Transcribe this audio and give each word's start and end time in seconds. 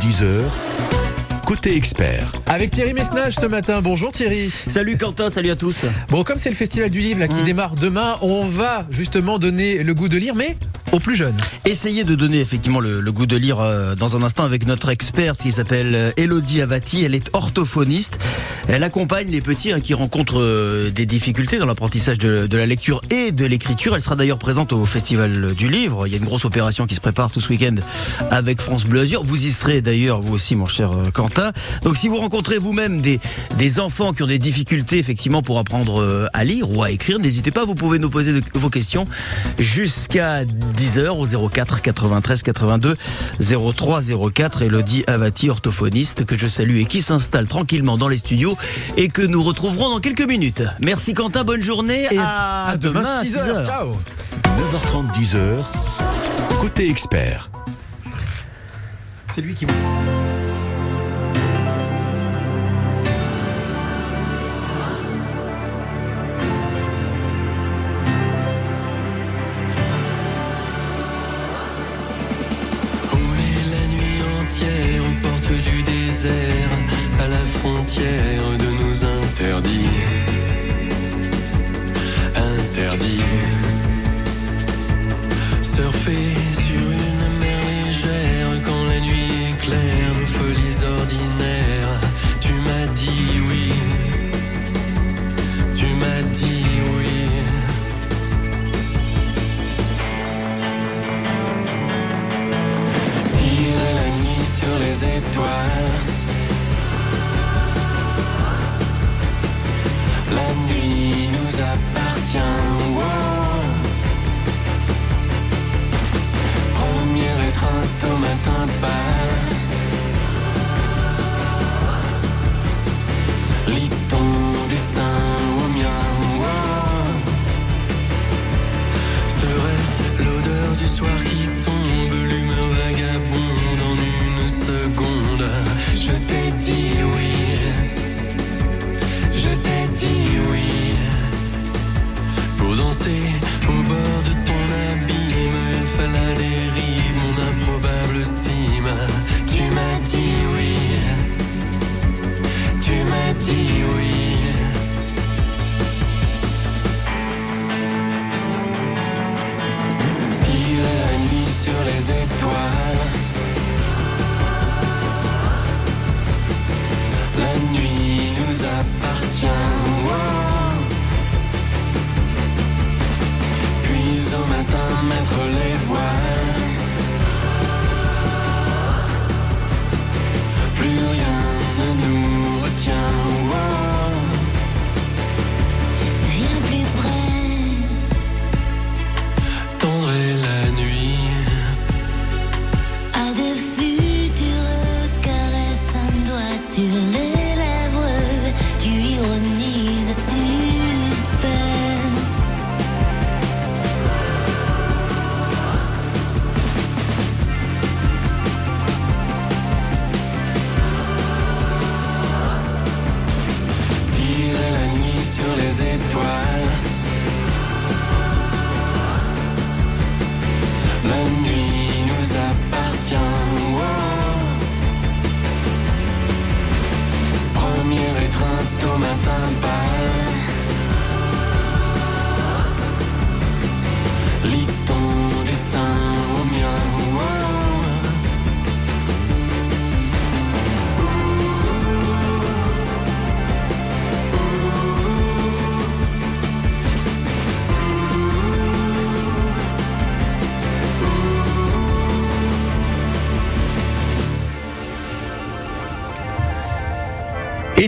9h30, 0.00 0.08
10h, 0.08 1.44
côté 1.46 1.76
expert. 1.76 2.30
Avec 2.46 2.70
Thierry 2.70 2.92
Messnage 2.94 3.34
ce 3.34 3.46
matin. 3.46 3.80
Bonjour 3.82 4.10
Thierry. 4.12 4.50
Salut 4.50 4.96
Quentin, 4.96 5.30
salut 5.30 5.50
à 5.50 5.56
tous. 5.56 5.84
Bon, 6.08 6.22
comme 6.24 6.38
c'est 6.38 6.48
le 6.50 6.54
festival 6.56 6.90
du 6.90 7.00
livre 7.00 7.20
là, 7.20 7.28
qui 7.28 7.34
Mm. 7.40 7.44
démarre 7.44 7.74
demain, 7.74 8.16
on 8.22 8.44
va 8.44 8.86
justement 8.90 9.38
donner 9.38 9.82
le 9.82 9.94
goût 9.94 10.08
de 10.08 10.16
lire, 10.16 10.34
mais 10.34 10.56
aux 10.92 10.98
plus 10.98 11.14
jeunes. 11.14 11.36
Essayez 11.64 12.04
de 12.04 12.14
donner 12.14 12.40
effectivement 12.40 12.80
le, 12.80 13.00
goût 13.12 13.26
de 13.26 13.36
lire 13.36 13.60
euh, 13.60 13.94
dans 13.94 14.16
un 14.16 14.22
instant 14.22 14.44
avec 14.44 14.66
notre 14.66 14.88
experte 14.88 15.42
qui 15.42 15.52
s'appelle 15.52 15.94
euh, 15.94 16.12
Elodie 16.16 16.62
Avati. 16.62 17.04
Elle 17.04 17.14
est 17.14 17.30
orthophoniste. 17.32 18.18
Elle 18.68 18.82
accompagne 18.82 19.28
les 19.30 19.40
petits 19.40 19.72
hein, 19.72 19.80
qui 19.80 19.94
rencontrent 19.94 20.40
euh, 20.40 20.90
des 20.90 21.06
difficultés 21.06 21.58
dans 21.58 21.66
l'apprentissage 21.66 22.18
de, 22.18 22.56
la 22.56 22.66
lecture 22.66 23.00
et 23.10 23.32
de 23.32 23.44
l'écriture. 23.46 23.94
Elle 23.94 24.02
sera 24.02 24.16
d'ailleurs 24.16 24.38
présente 24.38 24.72
au 24.72 24.84
festival 24.84 25.54
du 25.54 25.68
livre. 25.68 26.06
Il 26.06 26.12
y 26.12 26.14
a 26.14 26.18
une 26.18 26.24
grosse 26.24 26.44
opération 26.44 26.86
qui 26.86 26.94
se 26.94 27.00
prépare 27.00 27.30
tout 27.30 27.40
ce 27.40 27.48
week-end 27.48 27.76
avec 28.30 28.60
France 28.60 28.84
Bleu 28.84 29.00
Azur. 29.00 29.22
Vous 29.22 29.46
y 29.46 29.50
serez 29.50 29.80
d'ailleurs, 29.80 30.20
vous 30.20 30.34
aussi, 30.34 30.56
mon 30.56 30.66
cher 30.66 30.90
Quentin. 31.12 31.52
Donc 31.82 31.96
si 31.96 32.08
vous 32.08 32.16
rencontrez 32.16 32.58
vous-même 32.58 33.00
des, 33.00 33.20
enfants 33.78 34.12
qui 34.12 34.22
ont 34.22 34.26
des 34.26 34.38
difficultés 34.38 34.98
effectivement 34.98 35.42
pour 35.42 35.58
apprendre 35.58 36.28
à 36.32 36.44
lire 36.44 36.68
ou 36.70 36.82
à 36.82 36.90
écrire, 36.90 37.18
n'hésitez 37.18 37.52
pas, 37.52 37.64
vous 37.64 37.76
pouvez 37.76 37.98
nous 37.98 38.10
poser 38.10 38.32
vos 38.54 38.68
questions 38.68 39.06
jusqu'à 39.58 40.44
10h 40.80 41.08
au 41.10 41.48
04 41.48 41.82
93 41.82 42.42
82 42.42 42.96
03 43.76 44.00
04. 44.32 44.62
Elodie 44.62 45.04
Avati, 45.06 45.50
orthophoniste, 45.50 46.24
que 46.24 46.38
je 46.38 46.48
salue 46.48 46.78
et 46.78 46.86
qui 46.86 47.02
s'installe 47.02 47.46
tranquillement 47.46 47.98
dans 47.98 48.08
les 48.08 48.16
studios 48.16 48.56
et 48.96 49.10
que 49.10 49.22
nous 49.22 49.42
retrouverons 49.42 49.90
dans 49.90 50.00
quelques 50.00 50.26
minutes. 50.26 50.62
Merci 50.80 51.12
Quentin, 51.12 51.44
bonne 51.44 51.62
journée. 51.62 52.06
Et 52.10 52.18
à, 52.18 52.76
demain, 52.80 53.22
6 53.22 53.36
heures. 53.36 53.66
Ciao. 53.66 53.88
9h30, 54.72 55.12
10h, 55.12 55.38
côté 56.60 56.88
expert. 56.88 57.50
C'est 59.34 59.42
lui 59.42 59.54
qui 59.54 59.66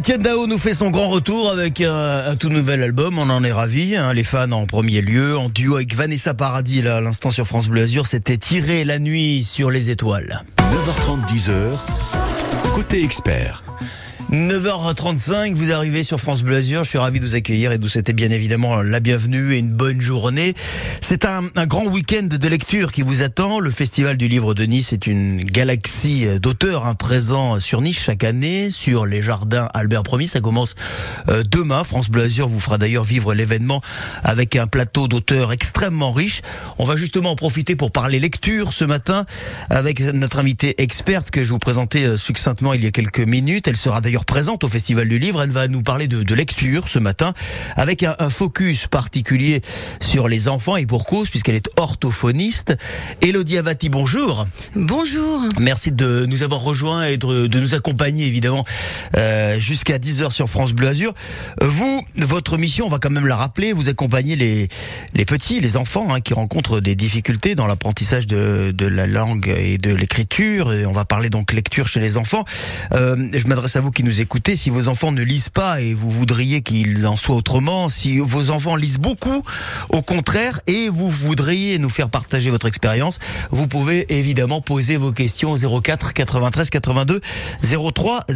Étienne 0.03 0.21
Dao 0.23 0.49
nous 0.49 0.59
fait 0.59 0.75
son 0.75 0.91
grand 0.91 1.09
retour 1.09 1.49
avec 1.49 1.81
un, 1.81 2.35
tout 2.35 2.49
nouvel 2.49 2.83
album. 2.83 3.21
On 3.21 3.31
en 3.31 3.45
est 3.45 3.53
ravis. 3.53 3.95
hein, 3.95 4.13
les 4.13 4.25
fans 4.25 4.51
en 4.51 4.67
premier 4.67 5.01
lieu, 5.01 5.39
en 5.39 5.49
duo 5.49 5.77
avec 5.77 5.95
Vanessa 5.95 6.35
Paradis 6.35 6.83
là 6.83 6.97
à 6.97 7.01
l'instant 7.01 7.31
sur 7.31 7.47
France 7.47 7.69
Bleu 7.69 7.83
Azur. 7.83 8.09
C'était 8.09 8.37
tirer 8.37 8.85
la 8.85 8.99
nuit 8.99 9.45
sur 9.45 9.71
les 9.71 9.91
étoiles. 9.91 10.43
9h30, 10.59 11.25
10h, 11.33 11.55
côté 12.75 13.05
expert. 13.05 13.63
9h35, 14.33 15.53
vous 15.53 15.73
arrivez 15.73 16.03
sur 16.03 16.19
France 16.19 16.43
Bleu. 16.43 16.63
Je 16.63 16.83
suis 16.85 16.97
ravi 16.97 17.21
de 17.21 17.27
vous 17.27 17.35
accueillir 17.35 17.71
et 17.71 17.77
de 17.77 17.83
vous 17.83 17.91
souhaiter 17.91 18.15
bien 18.15 18.31
évidemment 18.31 18.81
la 18.81 18.99
bienvenue 18.99 19.53
et 19.53 19.59
une 19.59 19.73
bonne 19.73 20.01
journée. 20.01 20.55
C'est 21.03 21.27
un, 21.27 21.43
grand 21.67 21.85
week-end 21.85 22.29
de 22.31 22.49
lecture 22.49 22.93
qui 22.93 23.03
vous 23.03 23.21
attend. 23.21 23.61
Le 23.61 23.71
Festival 23.71 24.17
du 24.17 24.29
Livre 24.29 24.55
de 24.55 24.65
Nice 24.65 24.95
est 24.95 25.07
une 25.07 25.45
galaxie 25.45 26.27
d'auteurs 26.41 26.87
hein, 26.87 26.95
présents 26.95 27.61
sur 27.61 27.83
Nice 27.83 28.01
chaque 28.03 28.25
année, 28.25 28.71
sur 28.71 29.05
les 29.05 29.21
jardins 29.21 29.69
Albert 29.75 30.05
Ier. 30.13 30.27
Ça 30.27 30.41
commence 30.41 30.77
euh, 31.29 31.43
demain. 31.43 31.85
France 31.85 32.09
Bleu 32.09 32.27
vous 32.47 32.61
fera 32.61 32.79
d'ailleurs 32.79 33.05
vivre 33.05 33.35
l'événement 33.35 33.83
avec 34.25 34.57
un 34.57 34.67
plateau 34.67 35.09
d'auteurs 35.09 35.53
extrêmement 35.53 36.13
riche. 36.13 36.41
On 36.79 36.87
va 36.87 36.97
justement 36.97 37.33
en 37.33 37.37
profiter 37.37 37.77
pour 37.77 37.91
parler 37.91 38.19
lecture 38.19 38.73
ce 38.73 38.87
matin 38.87 39.27
avec 39.69 40.01
notre 40.01 40.39
invitée 40.39 40.81
experte 40.81 41.31
que 41.31 41.45
je 41.45 41.51
vous 41.51 41.59
présentais 41.59 42.05
euh, 42.05 42.17
succinctement 42.17 42.73
il 42.73 42.83
y 42.83 42.87
a 42.87 42.91
quelques 42.91 43.21
minutes. 43.21 43.69
Elle 43.69 43.77
sera 43.77 44.01
d'ailleurs 44.01 44.22
présente 44.25 44.65
au 44.65 44.69
Festival 44.69 45.09
du 45.09 45.19
Livre. 45.19 45.43
Elle 45.43 45.51
va 45.51 45.69
nous 45.69 45.83
parler 45.83 46.09
de, 46.09 46.23
de 46.23 46.35
lecture 46.35 46.89
ce 46.89 46.99
matin 46.99 47.35
avec 47.77 48.03
un, 48.03 48.15
un, 48.19 48.31
focus 48.31 48.87
particulier 48.87 49.63
sur 50.01 50.29
les 50.29 50.49
enfants 50.49 50.77
et 50.77 50.87
pour 50.87 51.05
cause 51.05 51.31
puisqu'elle 51.31 51.55
est 51.55 51.71
orthophoniste. 51.77 52.75
Elodie 53.21 53.59
Avati, 53.59 53.89
bonjour. 53.89 54.47
Bonjour. 54.75 55.43
Merci 55.59 55.93
de 55.93 56.27
nous 56.27 56.43
avoir 56.43 56.61
rejoints 56.61 57.05
et 57.05 57.17
de, 57.17 57.47
de 57.47 57.61
nous 57.61 57.75
accompagner 57.75 58.27
évidemment 58.27 58.65
euh, 59.17 59.59
jusqu'à 59.61 59.99
10h 59.99 60.31
sur 60.31 60.49
France 60.49 60.73
Bleu 60.73 60.89
Azur. 60.89 61.15
Vous, 61.61 62.03
votre 62.17 62.59
mission, 62.59 62.87
on 62.87 62.91
va 62.91 62.99
quand 62.99 63.11
même 63.11 63.27
la 63.27 63.37
rappeler, 63.37 63.73
vous 63.73 63.89
accompagnez 63.89 64.37
les, 64.37 64.69
les 65.15 65.25
petits, 65.25 65.61
les 65.61 65.77
enfants 65.77 66.13
hein, 66.13 66.21
qui 66.21 66.35
rencontrent 66.35 66.81
des 66.81 66.95
difficultés 66.95 67.55
dans 67.55 67.67
l'apprentissage 67.67 68.27
de, 68.27 68.73
de 68.73 68.87
la 68.87 69.07
langue 69.07 69.49
et 69.49 69.79
de 69.79 69.95
l'écriture. 69.95 70.73
Et 70.73 70.87
on 70.87 70.93
va 70.93 71.05
parler 71.05 71.31
donc 71.31 71.53
lecture 71.53 71.89
chez 71.89 72.01
les 72.01 72.17
enfants. 72.17 72.45
Euh, 72.93 73.17
je 73.33 73.47
m'adresse 73.47 73.77
à 73.77 73.81
vous 73.81 73.91
qui 73.91 74.05
nous 74.05 74.12
écoutez. 74.21 74.57
Si 74.57 74.71
vos 74.71 74.89
enfants 74.89 75.13
ne 75.13 75.23
lisent 75.23 75.49
pas 75.49 75.81
et 75.81 75.95
vous 75.95 76.11
voudriez 76.11 76.63
qu'il 76.63 77.07
en 77.07 77.17
soit 77.17 77.37
autrement, 77.37 77.89
si 77.89 78.19
vos 78.19 78.51
enfants 78.51 78.77
lisent 78.77 78.99
beaucoup, 78.99 79.43
au 79.91 80.03
contraire, 80.03 80.61
et 80.67 80.89
vous 80.89 81.11
voudriez 81.11 81.79
nous 81.79 81.89
faire 81.89 82.11
partager 82.11 82.51
votre 82.51 82.67
expérience, 82.67 83.19
vous 83.51 83.67
pouvez 83.67 84.13
évidemment 84.17 84.61
poser 84.61 84.97
vos 84.97 85.13
questions 85.13 85.53
au 85.53 85.81
04 85.81 86.13
93 86.13 86.71
82 86.71 87.21
03 87.95 88.27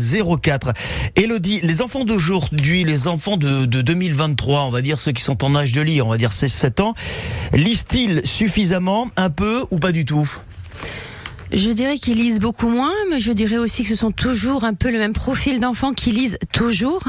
04. 0.42 0.72
Elodie, 1.16 1.60
les 1.62 1.82
enfants 1.82 2.04
d'aujourd'hui, 2.04 2.84
les 2.84 3.08
enfants 3.08 3.36
de, 3.36 3.64
de 3.64 3.80
2023, 3.80 4.62
on 4.62 4.70
va 4.70 4.82
dire 4.82 4.98
ceux 4.98 5.12
qui 5.12 5.22
sont 5.22 5.44
en 5.44 5.54
âge 5.54 5.72
de 5.72 5.80
lire, 5.80 6.06
on 6.06 6.10
va 6.10 6.18
dire 6.18 6.30
16-7 6.30 6.82
ans, 6.82 6.94
lisent-ils 7.52 8.22
suffisamment, 8.24 9.08
un 9.16 9.30
peu 9.30 9.64
ou 9.70 9.78
pas 9.78 9.92
du 9.92 10.04
tout? 10.04 10.30
Je 11.56 11.70
dirais 11.70 11.98
qu'ils 11.98 12.18
lisent 12.18 12.40
beaucoup 12.40 12.68
moins, 12.68 12.92
mais 13.10 13.18
je 13.18 13.32
dirais 13.32 13.56
aussi 13.56 13.82
que 13.82 13.88
ce 13.88 13.94
sont 13.94 14.12
toujours 14.12 14.64
un 14.64 14.74
peu 14.74 14.90
le 14.90 14.98
même 14.98 15.14
profil 15.14 15.58
d'enfants 15.58 15.94
qui 15.94 16.10
lisent 16.10 16.38
toujours, 16.52 17.02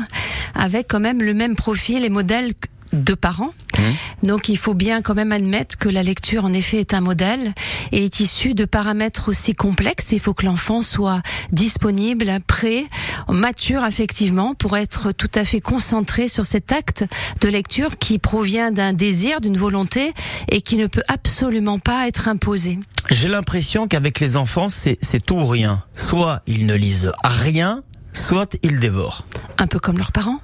avec 0.55 0.87
quand 0.87 0.99
même 0.99 1.21
le 1.21 1.33
même 1.33 1.55
profil 1.55 2.05
et 2.05 2.09
modèle 2.09 2.53
de 2.93 3.13
parents. 3.13 3.53
Mmh. 3.77 4.27
Donc 4.27 4.49
il 4.49 4.57
faut 4.57 4.73
bien 4.73 5.01
quand 5.01 5.15
même 5.15 5.31
admettre 5.31 5.77
que 5.77 5.89
la 5.89 6.03
lecture 6.03 6.45
en 6.45 6.53
effet 6.53 6.79
est 6.79 6.93
un 6.93 7.01
modèle 7.01 7.53
et 7.91 8.05
est 8.05 8.19
issue 8.19 8.53
de 8.53 8.65
paramètres 8.65 9.29
aussi 9.29 9.53
complexes. 9.53 10.11
Il 10.11 10.19
faut 10.19 10.33
que 10.33 10.45
l'enfant 10.45 10.81
soit 10.81 11.21
disponible, 11.51 12.31
prêt, 12.45 12.85
mature 13.29 13.83
affectivement 13.83 14.53
pour 14.55 14.77
être 14.77 15.11
tout 15.11 15.31
à 15.35 15.45
fait 15.45 15.61
concentré 15.61 16.27
sur 16.27 16.45
cet 16.45 16.71
acte 16.71 17.05
de 17.41 17.49
lecture 17.49 17.97
qui 17.97 18.19
provient 18.19 18.71
d'un 18.71 18.93
désir, 18.93 19.41
d'une 19.41 19.57
volonté 19.57 20.13
et 20.49 20.61
qui 20.61 20.77
ne 20.77 20.87
peut 20.87 21.03
absolument 21.07 21.79
pas 21.79 22.07
être 22.07 22.27
imposé. 22.27 22.79
J'ai 23.09 23.29
l'impression 23.29 23.87
qu'avec 23.87 24.19
les 24.19 24.35
enfants, 24.35 24.67
c'est 24.69 25.25
tout 25.25 25.35
ou 25.35 25.45
rien. 25.45 25.83
Soit 25.95 26.41
ils 26.45 26.65
ne 26.65 26.75
lisent 26.75 27.11
rien, 27.23 27.83
soit 28.13 28.57
ils 28.63 28.79
dévorent. 28.79 29.25
Un 29.57 29.67
peu 29.67 29.79
comme 29.79 29.97
leurs 29.97 30.11
parents. 30.11 30.39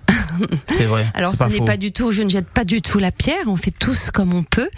C'est 0.71 0.85
vrai. 0.85 1.05
Alors 1.13 1.35
ce 1.35 1.43
n'est 1.45 1.65
pas 1.65 1.77
du 1.77 1.91
tout, 1.91 2.11
je 2.11 2.23
ne 2.23 2.29
jette 2.29 2.49
pas 2.49 2.63
du 2.63 2.81
tout 2.81 2.99
la 2.99 3.11
pierre, 3.11 3.43
on 3.47 3.55
fait 3.55 3.73
tous 3.77 4.11
comme 4.11 4.33
on 4.33 4.43
peut, 4.43 4.69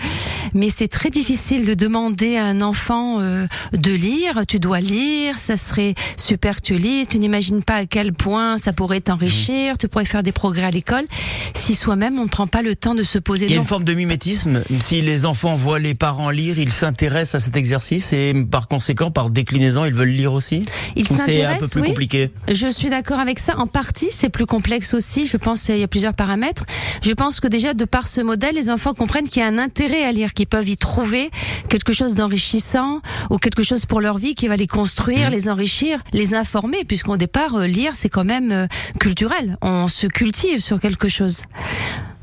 mais 0.53 0.69
c'est 0.69 0.87
très 0.87 1.09
difficile 1.09 1.65
de 1.65 1.73
demander 1.73 2.37
à 2.37 2.45
un 2.45 2.61
enfant 2.61 3.19
euh, 3.19 3.47
de 3.73 3.91
lire, 3.91 4.41
tu 4.47 4.59
dois 4.59 4.79
lire, 4.79 5.37
ça 5.37 5.57
serait 5.57 5.95
super 6.17 6.57
que 6.57 6.61
tu 6.61 6.77
lises, 6.77 7.07
tu 7.07 7.19
n'imagines 7.19 7.63
pas 7.63 7.75
à 7.75 7.85
quel 7.85 8.13
point 8.13 8.57
ça 8.57 8.73
pourrait 8.73 9.01
t'enrichir, 9.01 9.73
mmh. 9.73 9.77
tu 9.77 9.87
pourrais 9.87 10.05
faire 10.05 10.23
des 10.23 10.31
progrès 10.31 10.65
à 10.65 10.71
l'école, 10.71 11.05
si 11.53 11.75
soi-même 11.75 12.19
on 12.19 12.23
ne 12.23 12.29
prend 12.29 12.47
pas 12.47 12.61
le 12.61 12.75
temps 12.75 12.95
de 12.95 13.03
se 13.03 13.19
poser... 13.19 13.45
Il 13.45 13.51
y 13.51 13.55
a 13.55 13.57
une 13.57 13.63
forme 13.63 13.83
de 13.83 13.93
mimétisme, 13.93 14.61
si 14.79 15.01
les 15.01 15.25
enfants 15.25 15.55
voient 15.55 15.79
les 15.79 15.95
parents 15.95 16.29
lire, 16.29 16.59
ils 16.59 16.71
s'intéressent 16.71 17.35
à 17.35 17.45
cet 17.45 17.55
exercice 17.55 18.13
et 18.13 18.33
par 18.49 18.67
conséquent, 18.67 19.11
par 19.11 19.29
déclinaison, 19.29 19.85
ils 19.85 19.93
veulent 19.93 20.09
lire 20.09 20.33
aussi? 20.33 20.63
Ils 20.95 21.07
C'est 21.07 21.43
un 21.43 21.57
peu 21.57 21.67
plus 21.67 21.81
oui. 21.81 21.87
compliqué? 21.89 22.31
Je 22.51 22.67
suis 22.67 22.89
d'accord 22.89 23.19
avec 23.19 23.39
ça, 23.39 23.57
en 23.57 23.67
partie 23.67 24.09
c'est 24.11 24.29
plus 24.29 24.45
complexe 24.45 24.93
aussi, 24.93 25.25
je 25.25 25.34
pense 25.37 25.63
qu'il 25.63 25.77
y 25.77 25.83
a 25.83 25.87
plusieurs 25.87 26.13
paramètres. 26.13 26.65
Je 27.01 27.11
pense 27.11 27.39
que 27.39 27.47
déjà 27.47 27.73
de 27.73 27.85
par 27.85 28.07
ce 28.07 28.21
modèle, 28.21 28.55
les 28.55 28.69
enfants 28.69 28.93
comprennent 28.93 29.27
qu'il 29.27 29.41
y 29.41 29.45
a 29.45 29.47
un 29.47 29.57
intérêt 29.57 30.03
à 30.03 30.11
lire, 30.11 30.33
qu'ils 30.33 30.47
peuvent 30.47 30.67
y 30.67 30.77
trouver 30.77 31.31
quelque 31.69 31.93
chose 31.93 32.15
d'enrichissant 32.15 33.01
ou 33.29 33.37
quelque 33.37 33.63
chose 33.63 33.85
pour 33.85 34.01
leur 34.01 34.17
vie 34.17 34.35
qui 34.35 34.47
va 34.47 34.55
les 34.55 34.67
construire, 34.67 35.29
mmh. 35.29 35.33
les 35.33 35.49
enrichir, 35.49 35.99
les 36.13 36.35
informer, 36.35 36.83
puisqu'au 36.85 37.17
départ, 37.17 37.55
euh, 37.55 37.67
lire 37.67 37.93
c'est 37.95 38.09
quand 38.09 38.23
même 38.23 38.51
euh, 38.51 38.67
culturel. 38.99 39.57
On 39.61 39.87
se 39.87 40.07
cultive 40.07 40.59
sur 40.59 40.79
quelque 40.79 41.07
chose. 41.07 41.43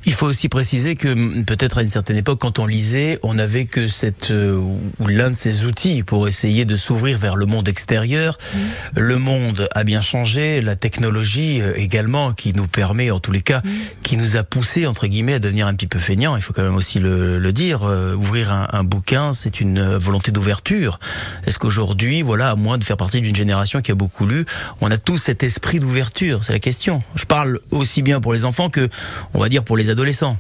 Il 0.04 0.12
faut 0.12 0.26
aussi 0.26 0.49
préciser 0.49 0.96
que 0.96 1.43
peut-être 1.43 1.78
à 1.78 1.82
une 1.82 1.88
certaine 1.88 2.16
époque, 2.16 2.40
quand 2.40 2.58
on 2.58 2.66
lisait, 2.66 3.19
on 3.22 3.34
n'avait 3.34 3.66
que 3.66 3.87
cette 3.87 4.31
euh, 4.31 4.56
ou 4.56 5.06
l'un 5.06 5.31
de 5.31 5.37
ces 5.37 5.64
outils 5.64 6.02
pour 6.02 6.26
essayer 6.26 6.64
de 6.64 6.76
s'ouvrir 6.76 7.19
vers 7.19 7.37
le 7.37 7.46
monde 7.46 7.69
extérieur. 7.69 8.37
Mmh. 8.37 8.58
Le 9.00 9.19
monde 9.19 9.69
a 9.72 9.84
bien 9.84 10.00
changé, 10.00 10.60
la 10.60 10.75
technologie 10.75 11.60
euh, 11.60 11.72
également, 11.76 12.32
qui 12.32 12.52
nous 12.52 12.66
permet, 12.66 13.10
en 13.10 13.20
tous 13.20 13.32
les 13.32 13.43
cas, 13.43 13.60
mmh. 13.60 13.70
qui 14.02 14.16
nous 14.16 14.37
a 14.37 14.43
poussé 14.43 14.87
entre 14.87 15.06
guillemets 15.06 15.34
à 15.34 15.38
devenir 15.38 15.69
un 15.69 15.75
petit 15.75 15.87
peu 15.87 16.00
feignant. 16.00 16.37
Il 16.37 16.43
faut 16.43 16.52
quand 16.52 16.64
même 16.64 16.75
aussi 16.75 16.99
le, 16.99 17.38
le 17.38 17.52
dire. 17.52 17.84
Euh, 17.84 18.14
ouvrir 18.14 18.52
un, 18.52 18.69
un 18.72 18.84
bouquin, 18.84 19.32
c'est 19.32 19.60
une 19.60 19.96
volonté 19.96 20.32
d'ouverture. 20.32 20.99
Est-ce 21.46 21.58
qu'aujourd'hui, 21.58 22.22
voilà, 22.22 22.50
à 22.50 22.56
moins 22.56 22.78
de 22.78 22.84
faire 22.84 22.96
partie 22.96 23.20
d'une 23.20 23.37
génération 23.37 23.81
qui 23.81 23.93
a 23.93 23.94
beaucoup 23.94 24.26
lu, 24.26 24.44
on 24.81 24.90
a 24.90 24.99
tous 24.99 25.19
cet 25.19 25.43
esprit 25.43 25.78
d'ouverture? 25.78 26.40
C'est 26.43 26.52
la 26.52 26.58
question. 26.58 27.02
Je 27.14 27.25
parle 27.25 27.60
aussi 27.70 28.02
bien 28.02 28.20
pour 28.20 28.32
les 28.32 28.44
enfants 28.44 28.69
que, 28.69 28.88
on 29.34 29.38
va 29.38 29.49
dire, 29.49 29.62
pour 29.62 29.76
les 29.76 29.92
adolescents. 29.93 30.37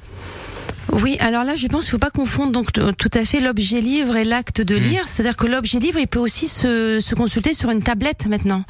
Oui, 0.90 1.16
alors 1.20 1.44
là, 1.44 1.54
je 1.54 1.66
pense 1.68 1.84
qu'il 1.84 1.88
ne 1.88 1.92
faut 1.92 1.98
pas 1.98 2.10
confondre 2.10 2.52
donc 2.52 2.72
tout 2.72 3.10
à 3.14 3.24
fait 3.24 3.40
l'objet 3.40 3.80
livre 3.80 4.16
et 4.16 4.24
l'acte 4.24 4.60
de 4.60 4.74
lire. 4.74 5.04
Mmh. 5.04 5.06
C'est-à-dire 5.06 5.36
que 5.36 5.46
l'objet 5.46 5.78
livre, 5.78 5.98
il 5.98 6.06
peut 6.06 6.18
aussi 6.18 6.48
se, 6.48 7.00
se, 7.00 7.14
consulter 7.14 7.54
sur 7.54 7.70
une 7.70 7.82
tablette 7.82 8.26
maintenant. 8.26 8.64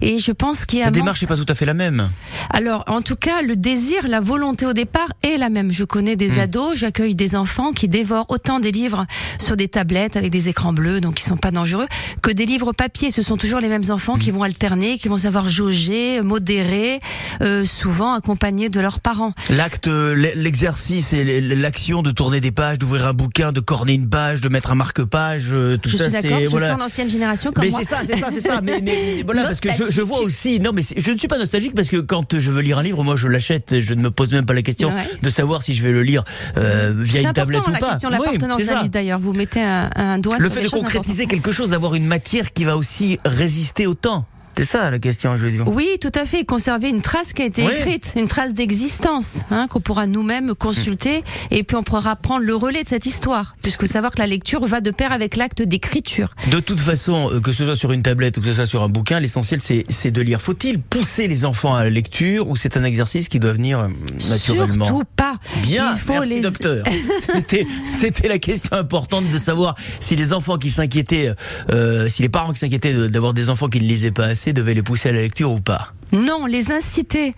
Et 0.00 0.18
je 0.18 0.32
pense 0.32 0.64
qu'il 0.64 0.78
y 0.78 0.82
a 0.82 0.86
la 0.86 0.90
démarche 0.90 1.20
n'est 1.22 1.28
pas 1.28 1.36
tout 1.36 1.46
à 1.48 1.54
fait 1.54 1.66
la 1.66 1.74
même. 1.74 2.10
Alors, 2.50 2.84
en 2.86 3.02
tout 3.02 3.16
cas, 3.16 3.42
le 3.42 3.56
désir, 3.56 4.08
la 4.08 4.20
volonté 4.20 4.66
au 4.66 4.72
départ 4.72 5.08
est 5.22 5.36
la 5.36 5.50
même. 5.50 5.70
Je 5.70 5.84
connais 5.84 6.16
des 6.16 6.36
mmh. 6.36 6.40
ados, 6.40 6.78
j'accueille 6.78 7.14
des 7.14 7.36
enfants 7.36 7.72
qui 7.72 7.88
dévorent 7.88 8.26
autant 8.28 8.60
des 8.60 8.72
livres 8.72 9.06
sur 9.38 9.56
des 9.56 9.68
tablettes 9.68 10.16
avec 10.16 10.30
des 10.30 10.48
écrans 10.48 10.72
bleus, 10.72 11.00
donc 11.00 11.14
qui 11.16 11.24
sont 11.24 11.36
pas 11.36 11.50
dangereux, 11.50 11.86
que 12.22 12.30
des 12.30 12.46
livres 12.46 12.72
papier. 12.72 13.10
Ce 13.10 13.22
sont 13.22 13.36
toujours 13.36 13.60
les 13.60 13.68
mêmes 13.68 13.90
enfants 13.90 14.16
mmh. 14.16 14.20
qui 14.20 14.30
vont 14.30 14.42
alterner, 14.42 14.98
qui 14.98 15.08
vont 15.08 15.18
savoir 15.18 15.48
jauger, 15.48 16.22
modérer, 16.22 17.00
euh, 17.42 17.64
souvent 17.64 18.14
accompagnés 18.14 18.68
de 18.68 18.80
leurs 18.80 19.00
parents. 19.00 19.34
L'acte, 19.50 19.86
l'exercice 19.86 21.12
et 21.12 21.40
l'action 21.54 22.02
de 22.02 22.10
tourner 22.10 22.40
des 22.40 22.52
pages, 22.52 22.78
d'ouvrir 22.78 23.06
un 23.06 23.12
bouquin, 23.12 23.52
de 23.52 23.60
corner 23.60 23.94
une 23.94 24.08
page, 24.08 24.40
de 24.40 24.48
mettre 24.48 24.70
un 24.70 24.74
marque-page, 24.74 25.48
euh, 25.52 25.76
tout 25.76 25.88
je 25.88 25.96
ça, 25.96 26.10
c'est 26.10 26.46
voilà. 26.46 26.74
Je 26.74 26.78
l'ancienne 26.78 27.08
génération 27.08 27.52
comme 27.52 27.64
mais 27.64 27.70
c'est 27.70 27.84
ça, 27.84 27.98
c'est 28.04 28.16
ça, 28.16 28.28
c'est 28.30 28.40
ça. 28.40 28.60
Mais, 28.60 28.80
mais 28.82 29.22
voilà, 29.24 29.44
parce 29.44 29.60
que 29.60 29.70
je, 29.72 29.90
je, 29.90 30.00
vois 30.00 30.20
aussi. 30.20 30.60
Non, 30.60 30.72
mais 30.72 30.82
je 30.96 31.10
ne 31.10 31.18
suis 31.18 31.28
pas 31.28 31.38
nostalgique 31.38 31.74
parce 31.74 31.88
que 31.88 31.96
quand 31.96 32.38
je 32.38 32.50
veux 32.50 32.62
lire 32.62 32.78
un 32.78 32.82
livre, 32.82 33.02
moi 33.04 33.16
je 33.16 33.28
l'achète. 33.28 33.80
Je 33.80 33.94
ne 33.94 34.00
me 34.00 34.10
pose 34.10 34.32
même 34.32 34.46
pas 34.46 34.54
la 34.54 34.62
question 34.62 34.94
ouais. 34.94 35.08
de 35.22 35.30
savoir 35.30 35.62
si 35.62 35.74
je 35.74 35.82
vais 35.82 35.92
le 35.92 36.02
lire 36.02 36.24
euh, 36.56 36.92
via 36.96 37.22
une 37.22 37.32
tablette 37.32 37.66
ou 37.66 37.70
la 37.70 37.78
pas. 37.78 37.90
Question, 37.92 38.10
oui, 38.10 38.88
d'ailleurs. 38.88 39.20
Vous 39.20 39.32
mettez 39.32 39.62
un, 39.62 39.90
un 39.94 40.18
doigt 40.18 40.38
le 40.38 40.46
sur 40.46 40.54
fait 40.54 40.62
de 40.64 40.68
concrétiser 40.68 41.26
quelque 41.26 41.52
chose, 41.52 41.70
d'avoir 41.70 41.94
une 41.94 42.06
matière 42.06 42.52
qui 42.52 42.64
va 42.64 42.76
aussi 42.76 43.18
résister 43.24 43.86
au 43.86 43.94
temps. 43.94 44.26
C'est 44.56 44.64
ça 44.64 44.90
la 44.90 44.98
question, 44.98 45.36
je 45.36 45.44
veux 45.44 45.50
dire. 45.50 45.68
Oui, 45.68 45.88
tout 46.00 46.12
à 46.14 46.24
fait. 46.24 46.44
Conserver 46.44 46.90
une 46.90 47.02
trace 47.02 47.32
qui 47.32 47.42
a 47.42 47.44
été 47.46 47.66
oui. 47.66 47.72
écrite, 47.72 48.12
une 48.16 48.28
trace 48.28 48.52
d'existence, 48.52 49.40
hein, 49.50 49.68
qu'on 49.68 49.80
pourra 49.80 50.06
nous-mêmes 50.06 50.54
consulter, 50.54 51.20
mmh. 51.20 51.54
et 51.54 51.62
puis 51.62 51.76
on 51.76 51.82
pourra 51.82 52.16
prendre 52.16 52.44
le 52.44 52.54
relais 52.54 52.82
de 52.82 52.88
cette 52.88 53.06
histoire, 53.06 53.56
puisque 53.62 53.86
savoir 53.88 54.12
que 54.12 54.18
la 54.18 54.26
lecture 54.26 54.66
va 54.66 54.80
de 54.80 54.90
pair 54.90 55.12
avec 55.12 55.36
l'acte 55.36 55.62
d'écriture. 55.62 56.34
De 56.50 56.60
toute 56.60 56.80
façon, 56.80 57.30
euh, 57.32 57.40
que 57.40 57.52
ce 57.52 57.64
soit 57.64 57.76
sur 57.76 57.92
une 57.92 58.02
tablette 58.02 58.36
ou 58.38 58.40
que 58.40 58.48
ce 58.48 58.54
soit 58.54 58.66
sur 58.66 58.82
un 58.82 58.88
bouquin, 58.88 59.20
l'essentiel 59.20 59.60
c'est 59.60 60.10
de 60.10 60.22
lire. 60.22 60.40
Faut-il 60.40 60.80
pousser 60.80 61.28
les 61.28 61.44
enfants 61.44 61.74
à 61.74 61.84
la 61.84 61.90
lecture 61.90 62.48
ou 62.48 62.56
c'est 62.56 62.76
un 62.76 62.84
exercice 62.84 63.28
qui 63.28 63.40
doit 63.40 63.52
venir 63.52 63.78
euh, 63.78 63.88
naturellement? 64.28 64.86
Surtout 64.86 65.04
pas. 65.16 65.36
Bien, 65.62 65.94
Il 65.94 66.00
faut 66.00 66.12
merci 66.12 66.34
les... 66.34 66.40
docteur. 66.40 66.84
C'était 67.86 68.28
la 68.28 68.38
question 68.38 68.76
importante 68.76 69.30
de 69.30 69.38
savoir 69.38 69.74
si 70.00 70.16
les 70.16 70.32
enfants 70.32 70.58
qui 70.58 70.70
s'inquiétaient, 70.70 71.32
euh, 71.70 72.08
si 72.08 72.22
les 72.22 72.28
parents 72.28 72.52
qui 72.52 72.58
s'inquiétaient 72.58 73.08
d'avoir 73.08 73.34
des 73.34 73.48
enfants 73.48 73.68
qui 73.68 73.80
ne 73.80 73.86
lisaient 73.86 74.10
pas 74.10 74.26
assez 74.26 74.39
devaient 74.48 74.74
les 74.74 74.82
pousser 74.82 75.10
à 75.10 75.12
la 75.12 75.20
lecture 75.20 75.52
ou 75.52 75.60
pas 75.60 75.92
Non, 76.12 76.46
les 76.46 76.72
inciter. 76.72 77.34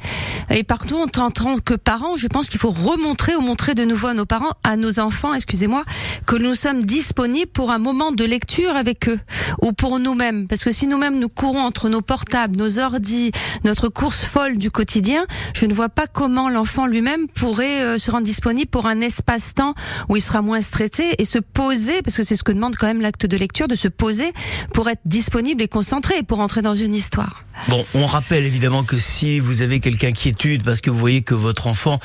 Et 0.50 0.64
par 0.64 0.78
contre, 0.78 1.20
en 1.20 1.30
tant 1.30 1.58
que 1.58 1.74
parents, 1.74 2.16
je 2.16 2.26
pense 2.26 2.48
qu'il 2.48 2.58
faut 2.58 2.70
remontrer 2.70 3.34
ou 3.36 3.40
montrer 3.40 3.74
de 3.74 3.84
nouveau 3.84 4.08
à 4.08 4.14
nos 4.14 4.24
parents, 4.24 4.52
à 4.64 4.76
nos 4.76 4.98
enfants, 4.98 5.34
excusez-moi, 5.34 5.84
que 6.26 6.36
nous 6.36 6.54
sommes 6.54 6.82
disponibles 6.82 7.50
pour 7.50 7.70
un 7.70 7.78
moment 7.78 8.12
de 8.12 8.24
lecture 8.24 8.76
avec 8.76 9.08
eux 9.08 9.20
ou 9.60 9.72
pour 9.72 9.98
nous-mêmes. 9.98 10.46
Parce 10.46 10.64
que 10.64 10.72
si 10.72 10.86
nous-mêmes 10.86 11.18
nous 11.18 11.28
courons 11.28 11.60
entre 11.60 11.88
nos 11.88 12.00
portables, 12.00 12.56
nos 12.56 12.78
ordis, 12.78 13.32
notre 13.64 13.88
course 13.88 14.24
folle 14.24 14.56
du 14.56 14.70
quotidien, 14.70 15.26
je 15.54 15.66
ne 15.66 15.74
vois 15.74 15.88
pas 15.88 16.06
comment 16.06 16.48
l'enfant 16.48 16.86
lui-même 16.86 17.28
pourrait 17.28 17.82
euh, 17.82 17.98
se 17.98 18.10
rendre 18.10 18.24
disponible 18.24 18.70
pour 18.70 18.86
un 18.86 19.00
espace-temps 19.00 19.74
où 20.08 20.16
il 20.16 20.22
sera 20.22 20.42
moins 20.42 20.60
stressé 20.60 21.14
et 21.18 21.24
se 21.24 21.38
poser, 21.38 22.02
parce 22.02 22.16
que 22.16 22.22
c'est 22.22 22.36
ce 22.36 22.42
que 22.42 22.52
demande 22.52 22.76
quand 22.76 22.86
même 22.86 23.00
l'acte 23.00 23.26
de 23.26 23.36
lecture, 23.36 23.68
de 23.68 23.74
se 23.74 23.88
poser 23.88 24.32
pour 24.72 24.88
être 24.88 25.02
disponible 25.04 25.62
et 25.62 25.68
concentré 25.68 26.18
et 26.18 26.22
pour 26.22 26.40
entrer 26.40 26.62
dans 26.62 26.74
une 26.74 26.94
histoire. 26.94 27.44
Bon, 27.68 27.84
on 27.94 28.06
rappelle 28.06 28.44
évidemment 28.44 28.82
que 28.82 28.98
si 28.98 29.38
vous 29.38 29.62
avez 29.62 29.78
quelque 29.78 30.04
inquiétude 30.04 30.62
parce 30.64 30.80
que 30.80 30.90
vous 30.90 30.98
voyez 30.98 31.22
que 31.22 31.34
votre 31.34 31.66
enfant 31.66 32.00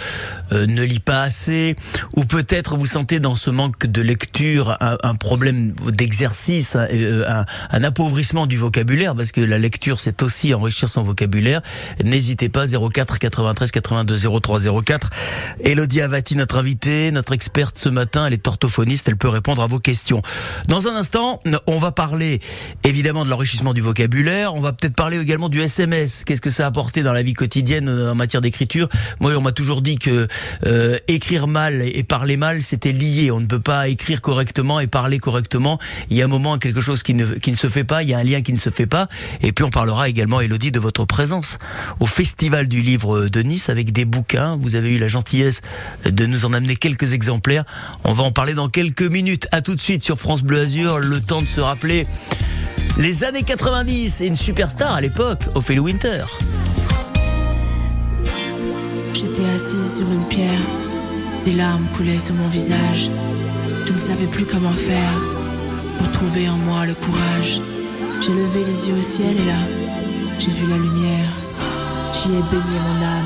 euh, 0.51 0.65
ne 0.67 0.83
lit 0.83 0.99
pas 0.99 1.23
assez, 1.23 1.75
ou 2.15 2.25
peut-être 2.25 2.75
vous 2.75 2.85
sentez 2.85 3.19
dans 3.19 3.35
ce 3.35 3.49
manque 3.49 3.85
de 3.87 4.01
lecture 4.01 4.77
un, 4.81 4.97
un 5.01 5.15
problème 5.15 5.73
d'exercice, 5.87 6.75
un, 6.75 6.87
euh, 6.91 7.43
un- 7.71 7.83
appauvrissement 7.83 8.45
du 8.45 8.57
vocabulaire, 8.57 9.15
parce 9.15 9.31
que 9.31 9.41
la 9.41 9.57
lecture 9.57 9.99
c'est 9.99 10.21
aussi 10.21 10.53
enrichir 10.53 10.89
son 10.89 11.01
vocabulaire, 11.03 11.61
n'hésitez 12.03 12.49
pas 12.49 12.65
04 12.67 13.17
93 13.17 13.71
82 13.71 14.17
03 14.41 14.59
04. 14.83 15.09
Elodie 15.63 16.01
Avati, 16.01 16.35
notre 16.35 16.57
invitée, 16.57 17.09
notre 17.11 17.31
experte 17.33 17.77
ce 17.77 17.89
matin, 17.89 18.27
elle 18.27 18.33
est 18.33 18.47
orthophoniste, 18.47 19.07
elle 19.07 19.17
peut 19.17 19.29
répondre 19.29 19.63
à 19.63 19.67
vos 19.67 19.79
questions. 19.79 20.21
Dans 20.67 20.87
un 20.87 20.95
instant, 20.95 21.41
on 21.65 21.79
va 21.79 21.91
parler 21.91 22.41
évidemment 22.83 23.23
de 23.25 23.29
l'enrichissement 23.29 23.73
du 23.73 23.81
vocabulaire, 23.81 24.53
on 24.53 24.61
va 24.61 24.73
peut-être 24.73 24.95
parler 24.95 25.17
également 25.19 25.36
du 25.37 25.61
SMS. 25.61 26.23
Qu'est-ce 26.25 26.41
que 26.41 26.49
ça 26.49 26.65
a 26.65 26.67
apporté 26.67 27.03
dans 27.03 27.13
la 27.13 27.21
vie 27.21 27.33
quotidienne 27.33 27.87
euh, 27.87 28.11
en 28.11 28.15
matière 28.15 28.41
d'écriture? 28.41 28.89
Moi, 29.19 29.33
on 29.37 29.41
m'a 29.41 29.51
toujours 29.51 29.83
dit 29.83 29.99
que 29.99 30.27
euh, 30.65 30.97
écrire 31.07 31.47
mal 31.47 31.83
et 31.83 32.03
parler 32.03 32.37
mal, 32.37 32.63
c'était 32.63 32.91
lié. 32.91 33.29
On 33.29 33.39
ne 33.39 33.45
peut 33.45 33.59
pas 33.59 33.87
écrire 33.87 34.21
correctement 34.21 34.79
et 34.79 34.87
parler 34.87 35.19
correctement. 35.19 35.79
Il 36.09 36.17
y 36.17 36.23
a 36.23 36.25
un 36.25 36.27
moment 36.27 36.57
quelque 36.57 36.81
chose 36.81 37.03
qui 37.03 37.13
ne, 37.13 37.25
qui 37.25 37.51
ne 37.51 37.55
se 37.55 37.67
fait 37.67 37.83
pas, 37.83 38.01
il 38.01 38.09
y 38.09 38.15
a 38.15 38.17
un 38.17 38.23
lien 38.23 38.41
qui 38.41 38.51
ne 38.51 38.57
se 38.57 38.71
fait 38.71 38.87
pas. 38.87 39.07
Et 39.41 39.51
puis 39.51 39.63
on 39.63 39.69
parlera 39.69 40.09
également, 40.09 40.41
Elodie, 40.41 40.71
de 40.71 40.79
votre 40.79 41.05
présence 41.05 41.59
au 41.99 42.07
Festival 42.07 42.67
du 42.67 42.81
Livre 42.81 43.27
de 43.27 43.41
Nice 43.41 43.69
avec 43.69 43.91
des 43.91 44.05
bouquins. 44.05 44.57
Vous 44.59 44.73
avez 44.73 44.89
eu 44.89 44.97
la 44.97 45.07
gentillesse 45.07 45.61
de 46.05 46.25
nous 46.25 46.45
en 46.45 46.53
amener 46.53 46.75
quelques 46.75 47.13
exemplaires. 47.13 47.63
On 48.03 48.13
va 48.13 48.23
en 48.23 48.31
parler 48.31 48.55
dans 48.55 48.69
quelques 48.69 49.03
minutes. 49.03 49.47
À 49.51 49.61
tout 49.61 49.75
de 49.75 49.81
suite 49.81 50.03
sur 50.03 50.17
France 50.17 50.41
Bleu 50.41 50.61
Azur. 50.61 50.97
Le 50.97 51.21
temps 51.21 51.41
de 51.41 51.47
se 51.47 51.61
rappeler 51.61 52.07
les 52.97 53.23
années 53.23 53.43
90 53.43 54.21
et 54.21 54.27
une 54.27 54.35
superstar 54.35 54.93
à 54.93 55.01
l'époque, 55.01 55.26
Ophélie 55.55 55.79
Winter. 55.79 56.23
J'étais 59.13 59.43
assise 59.53 59.97
sur 59.97 60.09
une 60.09 60.23
pierre, 60.29 60.61
des 61.43 61.51
larmes 61.53 61.85
coulaient 61.97 62.17
sur 62.17 62.33
mon 62.35 62.47
visage. 62.47 63.09
Je 63.85 63.91
ne 63.91 63.97
savais 63.97 64.27
plus 64.27 64.45
comment 64.45 64.71
faire 64.71 65.13
pour 65.97 66.09
trouver 66.11 66.47
en 66.47 66.55
moi 66.55 66.85
le 66.85 66.93
courage. 66.93 67.59
J'ai 68.21 68.31
levé 68.31 68.63
les 68.65 68.87
yeux 68.87 68.97
au 68.97 69.01
ciel 69.01 69.35
et 69.35 69.45
là, 69.45 69.59
j'ai 70.39 70.51
vu 70.51 70.69
la 70.69 70.77
lumière. 70.77 71.33
J'y 72.13 72.29
ai 72.29 72.41
baigné 72.49 72.79
mon 72.79 73.05
âme. 73.05 73.16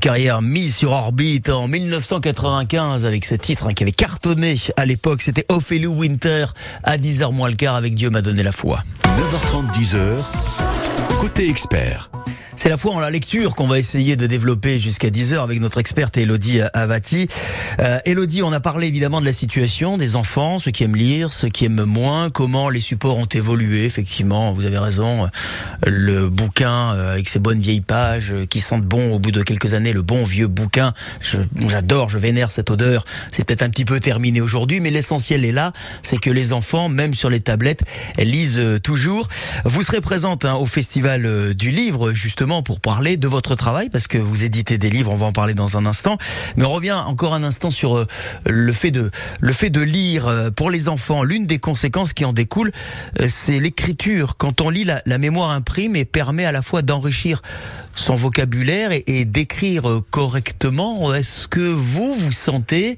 Carrière 0.00 0.40
mise 0.40 0.74
sur 0.74 0.92
orbite 0.92 1.50
en 1.50 1.68
1995 1.68 3.04
avec 3.04 3.24
ce 3.26 3.34
titre 3.34 3.66
hein, 3.66 3.74
qui 3.74 3.84
avait 3.84 3.92
cartonné 3.92 4.56
à 4.76 4.86
l'époque. 4.86 5.22
C'était 5.22 5.44
Ophélie 5.48 5.86
Winter 5.86 6.46
à 6.82 6.96
10h 6.96 7.32
moins 7.32 7.50
le 7.50 7.54
quart 7.54 7.76
avec 7.76 7.94
Dieu 7.94 8.10
m'a 8.10 8.22
donné 8.22 8.42
la 8.42 8.50
foi. 8.50 8.82
9h30, 9.04 9.70
10h. 9.78 10.00
Côté 11.20 11.48
expert. 11.48 12.10
C'est 12.62 12.68
la 12.68 12.76
foi 12.76 12.92
en 12.92 13.00
la 13.00 13.10
lecture 13.10 13.54
qu'on 13.54 13.66
va 13.66 13.78
essayer 13.78 14.16
de 14.16 14.26
développer 14.26 14.78
jusqu'à 14.78 15.08
10h 15.08 15.42
avec 15.42 15.60
notre 15.62 15.78
experte 15.78 16.18
Elodie 16.18 16.60
Avati. 16.74 17.26
Euh, 17.78 17.98
Elodie, 18.04 18.42
on 18.42 18.52
a 18.52 18.60
parlé 18.60 18.86
évidemment 18.86 19.22
de 19.22 19.24
la 19.24 19.32
situation 19.32 19.96
des 19.96 20.14
enfants, 20.14 20.58
ceux 20.58 20.70
qui 20.70 20.84
aiment 20.84 20.94
lire, 20.94 21.32
ceux 21.32 21.48
qui 21.48 21.64
aiment 21.64 21.84
moins, 21.84 22.28
comment 22.28 22.68
les 22.68 22.80
supports 22.82 23.16
ont 23.16 23.24
évolué. 23.24 23.86
Effectivement, 23.86 24.52
vous 24.52 24.66
avez 24.66 24.76
raison. 24.76 25.26
Le 25.86 26.28
bouquin 26.28 26.92
euh, 26.96 27.12
avec 27.14 27.30
ses 27.30 27.38
bonnes 27.38 27.60
vieilles 27.60 27.80
pages 27.80 28.30
euh, 28.30 28.44
qui 28.44 28.60
sentent 28.60 28.84
bon 28.84 29.14
au 29.14 29.18
bout 29.18 29.30
de 29.30 29.42
quelques 29.42 29.72
années, 29.72 29.94
le 29.94 30.02
bon 30.02 30.24
vieux 30.26 30.46
bouquin. 30.46 30.92
Je- 31.22 31.38
J'adore, 31.66 32.10
je 32.10 32.18
vénère 32.18 32.50
cette 32.50 32.70
odeur. 32.70 33.06
C'est 33.32 33.42
peut-être 33.42 33.62
un 33.62 33.70
petit 33.70 33.86
peu 33.86 34.00
terminé 34.00 34.42
aujourd'hui, 34.42 34.80
mais 34.80 34.90
l'essentiel 34.90 35.46
est 35.46 35.52
là, 35.52 35.72
c'est 36.02 36.18
que 36.18 36.28
les 36.28 36.52
enfants, 36.52 36.90
même 36.90 37.14
sur 37.14 37.30
les 37.30 37.40
tablettes, 37.40 37.84
lisent 38.18 38.58
euh, 38.58 38.78
toujours. 38.78 39.28
Vous 39.64 39.82
serez 39.82 40.02
présente 40.02 40.44
hein, 40.44 40.56
au 40.56 40.66
festival 40.66 41.54
du 41.54 41.70
livre 41.70 42.12
justement 42.12 42.49
pour 42.62 42.80
parler 42.80 43.16
de 43.16 43.28
votre 43.28 43.54
travail 43.54 43.88
parce 43.90 44.08
que 44.08 44.18
vous 44.18 44.44
éditez 44.44 44.76
des 44.76 44.90
livres. 44.90 45.12
On 45.12 45.16
va 45.16 45.26
en 45.26 45.32
parler 45.32 45.54
dans 45.54 45.76
un 45.76 45.86
instant. 45.86 46.18
Mais 46.56 46.64
on 46.64 46.72
revient 46.72 46.92
encore 46.92 47.32
un 47.32 47.44
instant 47.44 47.70
sur 47.70 47.96
euh, 47.96 48.06
le 48.44 48.72
fait 48.72 48.90
de 48.90 49.10
le 49.40 49.52
fait 49.52 49.70
de 49.70 49.80
lire 49.80 50.26
euh, 50.26 50.50
pour 50.50 50.70
les 50.70 50.88
enfants. 50.88 51.22
L'une 51.22 51.46
des 51.46 51.58
conséquences 51.58 52.12
qui 52.12 52.24
en 52.24 52.32
découle, 52.32 52.72
euh, 53.20 53.26
c'est 53.28 53.60
l'écriture. 53.60 54.36
Quand 54.36 54.60
on 54.60 54.68
lit, 54.68 54.84
la, 54.84 55.18
mémoire 55.18 55.50
imprime 55.50 55.94
et 55.94 56.04
permet 56.04 56.44
à 56.44 56.52
la 56.52 56.62
fois 56.62 56.82
d'enrichir 56.82 57.40
son 57.94 58.16
vocabulaire 58.16 58.90
et, 58.92 59.24
d'écrire 59.24 60.00
correctement. 60.10 61.12
Est-ce 61.14 61.46
que 61.46 61.60
vous 61.60 62.14
vous 62.14 62.32
sentez 62.32 62.96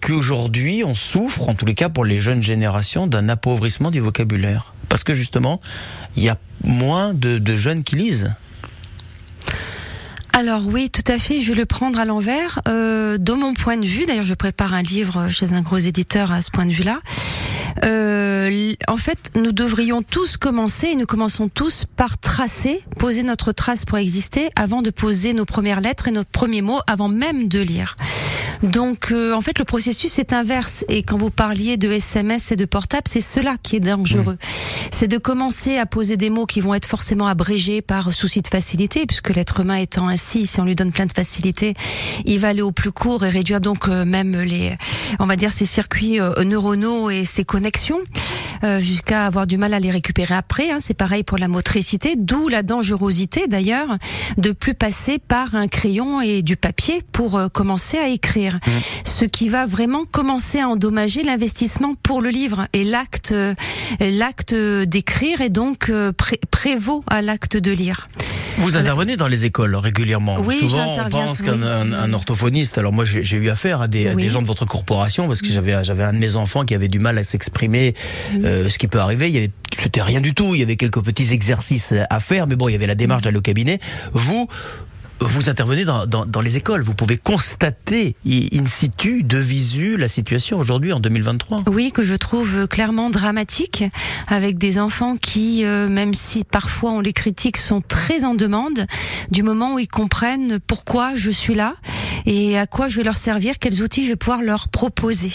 qu'aujourd'hui 0.00 0.84
on 0.84 0.94
souffre, 0.94 1.48
en 1.48 1.54
tous 1.54 1.66
les 1.66 1.74
cas 1.74 1.88
pour 1.88 2.04
les 2.04 2.20
jeunes 2.20 2.42
générations, 2.42 3.08
d'un 3.08 3.28
appauvrissement 3.28 3.90
du 3.90 3.98
vocabulaire? 4.00 4.74
Parce 4.88 5.02
que 5.02 5.14
justement, 5.14 5.60
il 6.16 6.22
y 6.22 6.28
a 6.28 6.38
moins 6.62 7.14
de 7.14 7.56
jeunes 7.56 7.82
qui 7.82 7.96
lisent. 7.96 8.36
Alors 10.38 10.66
oui, 10.66 10.90
tout 10.90 11.10
à 11.10 11.16
fait. 11.16 11.40
Je 11.40 11.48
vais 11.48 11.56
le 11.56 11.64
prendre 11.64 11.98
à 11.98 12.04
l'envers. 12.04 12.60
Euh, 12.68 13.16
de 13.16 13.32
mon 13.32 13.54
point 13.54 13.78
de 13.78 13.86
vue, 13.86 14.04
d'ailleurs, 14.04 14.22
je 14.22 14.34
prépare 14.34 14.74
un 14.74 14.82
livre 14.82 15.30
chez 15.30 15.54
un 15.54 15.62
gros 15.62 15.78
éditeur 15.78 16.30
à 16.30 16.42
ce 16.42 16.50
point 16.50 16.66
de 16.66 16.72
vue-là. 16.72 17.00
Euh, 17.86 18.74
en 18.86 18.98
fait, 18.98 19.30
nous 19.34 19.52
devrions 19.52 20.02
tous 20.02 20.36
commencer, 20.36 20.88
et 20.88 20.94
nous 20.94 21.06
commençons 21.06 21.48
tous 21.48 21.86
par 21.86 22.18
tracer, 22.18 22.82
poser 22.98 23.22
notre 23.22 23.52
trace 23.52 23.86
pour 23.86 23.96
exister, 23.96 24.50
avant 24.56 24.82
de 24.82 24.90
poser 24.90 25.32
nos 25.32 25.46
premières 25.46 25.80
lettres 25.80 26.06
et 26.06 26.12
nos 26.12 26.24
premiers 26.24 26.60
mots, 26.60 26.80
avant 26.86 27.08
même 27.08 27.48
de 27.48 27.60
lire. 27.60 27.96
Donc, 28.62 29.12
euh, 29.12 29.32
en 29.32 29.40
fait, 29.40 29.58
le 29.58 29.64
processus 29.64 30.18
est 30.18 30.34
inverse. 30.34 30.84
Et 30.90 31.02
quand 31.02 31.16
vous 31.16 31.30
parliez 31.30 31.78
de 31.78 31.90
SMS 31.90 32.52
et 32.52 32.56
de 32.56 32.66
portable, 32.66 33.04
c'est 33.08 33.22
cela 33.22 33.56
qui 33.62 33.76
est 33.76 33.80
dangereux. 33.80 34.36
C'est 34.98 35.08
de 35.08 35.18
commencer 35.18 35.76
à 35.76 35.84
poser 35.84 36.16
des 36.16 36.30
mots 36.30 36.46
qui 36.46 36.62
vont 36.62 36.72
être 36.72 36.86
forcément 36.86 37.26
abrégés 37.26 37.82
par 37.82 38.14
souci 38.14 38.40
de 38.40 38.48
facilité, 38.48 39.04
puisque 39.04 39.28
l'être 39.28 39.60
humain 39.60 39.76
étant 39.76 40.08
ainsi, 40.08 40.46
si 40.46 40.58
on 40.58 40.64
lui 40.64 40.74
donne 40.74 40.90
plein 40.90 41.04
de 41.04 41.12
facilité, 41.12 41.74
il 42.24 42.38
va 42.38 42.48
aller 42.48 42.62
au 42.62 42.72
plus 42.72 42.92
court 42.92 43.22
et 43.22 43.28
réduire 43.28 43.60
donc 43.60 43.88
euh, 43.88 44.06
même 44.06 44.40
les, 44.40 44.74
on 45.18 45.26
va 45.26 45.36
dire, 45.36 45.52
ses 45.52 45.66
circuits 45.66 46.18
euh, 46.18 46.42
neuronaux 46.44 47.10
et 47.10 47.26
ses 47.26 47.44
connexions. 47.44 48.00
euh, 48.64 48.80
jusqu'à 48.80 49.26
avoir 49.26 49.46
du 49.46 49.58
mal 49.58 49.74
à 49.74 49.80
les 49.80 49.90
récupérer 49.90 50.34
après. 50.34 50.70
hein. 50.70 50.78
C'est 50.80 50.94
pareil 50.94 51.24
pour 51.24 51.36
la 51.36 51.46
motricité, 51.46 52.14
d'où 52.16 52.48
la 52.48 52.62
dangerosité 52.62 53.48
d'ailleurs 53.48 53.98
de 54.38 54.50
plus 54.52 54.72
passer 54.72 55.18
par 55.18 55.54
un 55.54 55.68
crayon 55.68 56.22
et 56.22 56.40
du 56.40 56.56
papier 56.56 57.02
pour 57.12 57.36
euh, 57.36 57.48
commencer 57.48 57.98
à 57.98 58.08
écrire. 58.08 58.56
Ce 59.04 59.26
qui 59.26 59.50
va 59.50 59.66
vraiment 59.66 60.06
commencer 60.10 60.58
à 60.60 60.68
endommager 60.68 61.22
l'investissement 61.22 61.94
pour 62.02 62.22
le 62.22 62.30
livre 62.30 62.66
et 62.72 62.84
l'acte, 62.84 63.34
l'acte 64.00 64.54
d'écrire 64.86 65.40
et 65.40 65.48
donc 65.50 65.88
euh, 65.90 66.12
pré- 66.12 66.40
prévaut 66.50 67.04
à 67.08 67.22
l'acte 67.22 67.56
de 67.56 67.70
lire. 67.72 68.06
Vous 68.58 68.78
intervenez 68.78 69.16
dans 69.16 69.28
les 69.28 69.44
écoles 69.44 69.76
régulièrement. 69.76 70.38
Oui, 70.40 70.58
Souvent, 70.60 70.96
on 70.98 71.10
pense 71.10 71.40
oui. 71.40 71.46
qu'un 71.46 71.62
un, 71.62 71.92
un 71.92 72.12
orthophoniste. 72.14 72.78
Alors 72.78 72.90
moi, 72.94 73.04
j'ai 73.04 73.36
eu 73.36 73.50
affaire 73.50 73.82
à 73.82 73.88
des, 73.88 74.08
à 74.08 74.14
Oui. 74.14 74.22
des 74.22 74.30
gens 74.30 74.40
de 74.40 74.46
votre 74.46 74.64
corporation 74.64 75.26
parce 75.28 75.42
que 75.42 75.48
j'avais 75.48 75.84
j'avais 75.84 76.04
un 76.04 76.14
de 76.14 76.18
mes 76.18 76.36
enfants 76.36 76.64
qui 76.64 76.74
avait 76.74 76.88
du 76.88 76.98
mal 76.98 77.18
à 77.18 77.24
s'exprimer. 77.24 77.92
euh, 78.42 78.70
ce 78.70 78.78
qui 78.78 78.88
peut 78.88 78.98
arriver. 79.00 79.28
Il 79.28 79.34
y 79.34 79.38
avait 79.38 79.50
c'était 79.78 80.00
rien 80.00 80.22
du 80.22 80.32
tout. 80.32 80.54
Il 80.54 80.60
y 80.60 80.62
avait 80.62 80.76
quelques 80.76 81.02
petits 81.04 81.32
exercices 81.34 81.92
à 82.08 82.18
faire, 82.20 82.46
mais 82.46 82.56
bon, 82.56 82.68
il 82.70 82.72
y 82.72 82.74
avait 82.76 82.86
la 82.86 82.94
démarche 82.94 83.22
d'aller 83.22 83.36
au 83.36 83.42
cabinet. 83.42 83.78
Vous. 84.12 84.48
Vous 85.18 85.48
intervenez 85.48 85.86
dans, 85.86 86.04
dans, 86.06 86.26
dans 86.26 86.42
les 86.42 86.58
écoles, 86.58 86.82
vous 86.82 86.92
pouvez 86.94 87.16
constater 87.16 88.16
in 88.26 88.66
situ, 88.66 89.22
de 89.22 89.38
visu, 89.38 89.96
la 89.96 90.08
situation 90.08 90.58
aujourd'hui 90.58 90.92
en 90.92 91.00
2023. 91.00 91.62
Oui, 91.68 91.90
que 91.90 92.02
je 92.02 92.14
trouve 92.14 92.66
clairement 92.68 93.08
dramatique, 93.08 93.82
avec 94.28 94.58
des 94.58 94.78
enfants 94.78 95.16
qui, 95.16 95.64
euh, 95.64 95.88
même 95.88 96.12
si 96.12 96.44
parfois 96.44 96.92
on 96.92 97.00
les 97.00 97.14
critique, 97.14 97.56
sont 97.56 97.80
très 97.80 98.24
en 98.24 98.34
demande 98.34 98.86
du 99.30 99.42
moment 99.42 99.74
où 99.74 99.78
ils 99.78 99.88
comprennent 99.88 100.58
pourquoi 100.66 101.14
je 101.14 101.30
suis 101.30 101.54
là 101.54 101.76
et 102.26 102.58
à 102.58 102.66
quoi 102.66 102.88
je 102.88 102.96
vais 102.96 103.04
leur 103.04 103.16
servir, 103.16 103.54
quels 103.58 103.82
outils 103.82 104.02
je 104.04 104.08
vais 104.08 104.16
pouvoir 104.16 104.42
leur 104.42 104.68
proposer. 104.68 105.32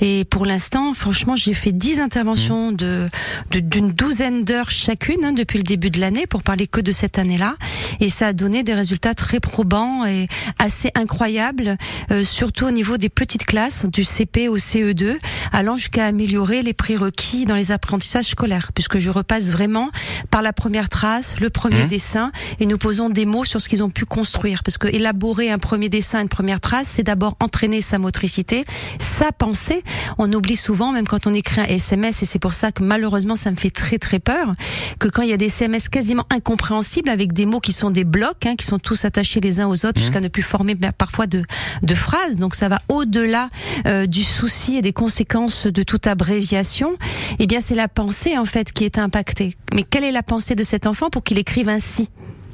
Et 0.00 0.24
pour 0.24 0.46
l'instant, 0.46 0.92
franchement, 0.94 1.36
j'ai 1.36 1.54
fait 1.54 1.72
dix 1.72 2.00
interventions 2.00 2.72
de 2.72 3.08
de- 3.52 3.60
d'une 3.60 3.92
douzaine 3.92 4.44
d'heures 4.44 4.70
chacune 4.70 5.24
hein, 5.24 5.32
depuis 5.32 5.58
le 5.58 5.64
début 5.64 5.90
de 5.90 6.00
l'année 6.00 6.26
pour 6.26 6.42
parler 6.42 6.66
que 6.66 6.80
de 6.80 6.90
cette 6.92 7.18
année-là, 7.18 7.56
et 8.00 8.08
ça 8.08 8.28
a 8.28 8.32
donné 8.32 8.62
des 8.62 8.74
résultats 8.74 9.14
très 9.20 9.38
probants 9.38 10.06
et 10.06 10.28
assez 10.58 10.90
incroyables, 10.94 11.76
euh, 12.10 12.24
surtout 12.24 12.64
au 12.64 12.70
niveau 12.70 12.96
des 12.96 13.10
petites 13.10 13.44
classes, 13.44 13.84
du 13.84 14.02
CP 14.02 14.48
au 14.48 14.56
CE2, 14.56 15.18
allant 15.52 15.74
jusqu'à 15.74 16.06
améliorer 16.06 16.62
les 16.62 16.72
prérequis 16.72 17.44
dans 17.44 17.54
les 17.54 17.70
apprentissages 17.70 18.30
scolaires, 18.30 18.70
puisque 18.74 18.96
je 18.96 19.10
repasse 19.10 19.50
vraiment 19.50 19.90
par 20.30 20.40
la 20.40 20.54
première 20.54 20.88
trace, 20.88 21.38
le 21.38 21.50
premier 21.50 21.84
dessin, 21.84 22.32
et 22.60 22.66
nous 22.66 22.78
posons 22.78 23.10
des 23.10 23.26
mots 23.26 23.44
sur 23.44 23.60
ce 23.60 23.68
qu'ils 23.68 23.82
ont 23.82 23.90
pu 23.90 24.06
construire, 24.06 24.62
parce 24.62 24.78
que 24.78 24.88
élaborer 24.88 25.50
un 25.50 25.58
premier 25.58 25.90
dessin, 25.90 26.22
une 26.22 26.30
première 26.30 26.60
trace, 26.60 26.88
c'est 26.90 27.02
d'abord 27.02 27.36
entraîner 27.40 27.82
sa 27.82 27.98
motricité, 27.98 28.64
sa 28.98 29.32
pensée. 29.32 29.84
On 30.16 30.32
oublie 30.32 30.56
souvent, 30.56 30.92
même 30.92 31.06
quand 31.06 31.26
on 31.26 31.34
écrit 31.34 31.60
un 31.60 31.64
SMS, 31.64 32.22
et 32.22 32.26
c'est 32.26 32.38
pour 32.38 32.54
ça 32.54 32.72
que 32.72 32.82
malheureusement 32.82 33.36
ça 33.36 33.50
me 33.50 33.56
fait 33.56 33.70
très 33.70 33.98
très 33.98 34.18
peur, 34.18 34.54
que 34.98 35.08
quand 35.08 35.20
il 35.20 35.28
y 35.28 35.34
a 35.34 35.36
des 35.36 35.46
SMS 35.46 35.90
quasiment 35.90 36.24
incompréhensibles 36.30 37.10
avec 37.10 37.34
des 37.34 37.44
mots 37.44 37.60
qui 37.60 37.72
sont 37.72 37.90
des 37.90 38.04
blocs, 38.04 38.46
hein, 38.46 38.54
qui 38.56 38.64
sont 38.64 38.78
tous 38.78 39.04
attachés 39.10 39.40
les 39.40 39.58
uns 39.60 39.66
aux 39.66 39.84
autres 39.86 39.98
jusqu'à 39.98 40.20
ne 40.20 40.28
plus 40.28 40.42
former 40.42 40.74
ben, 40.76 40.92
parfois 40.92 41.26
de, 41.26 41.42
de 41.82 41.94
phrases. 41.94 42.36
Donc 42.36 42.54
ça 42.54 42.68
va 42.68 42.78
au-delà 42.88 43.50
euh, 43.86 44.06
du 44.06 44.22
souci 44.22 44.76
et 44.76 44.82
des 44.82 44.92
conséquences 44.92 45.66
de 45.66 45.82
toute 45.82 46.06
abréviation. 46.06 46.96
Eh 47.38 47.46
bien, 47.46 47.60
c'est 47.60 47.74
la 47.74 47.88
pensée 47.88 48.38
en 48.38 48.44
fait 48.44 48.72
qui 48.72 48.84
est 48.84 48.98
impactée. 48.98 49.56
Mais 49.74 49.82
quelle 49.82 50.04
est 50.04 50.12
la 50.12 50.22
pensée 50.22 50.54
de 50.54 50.62
cet 50.62 50.86
enfant 50.86 51.10
pour 51.10 51.24
qu'il 51.24 51.38
écrive 51.38 51.68
ainsi? 51.68 52.08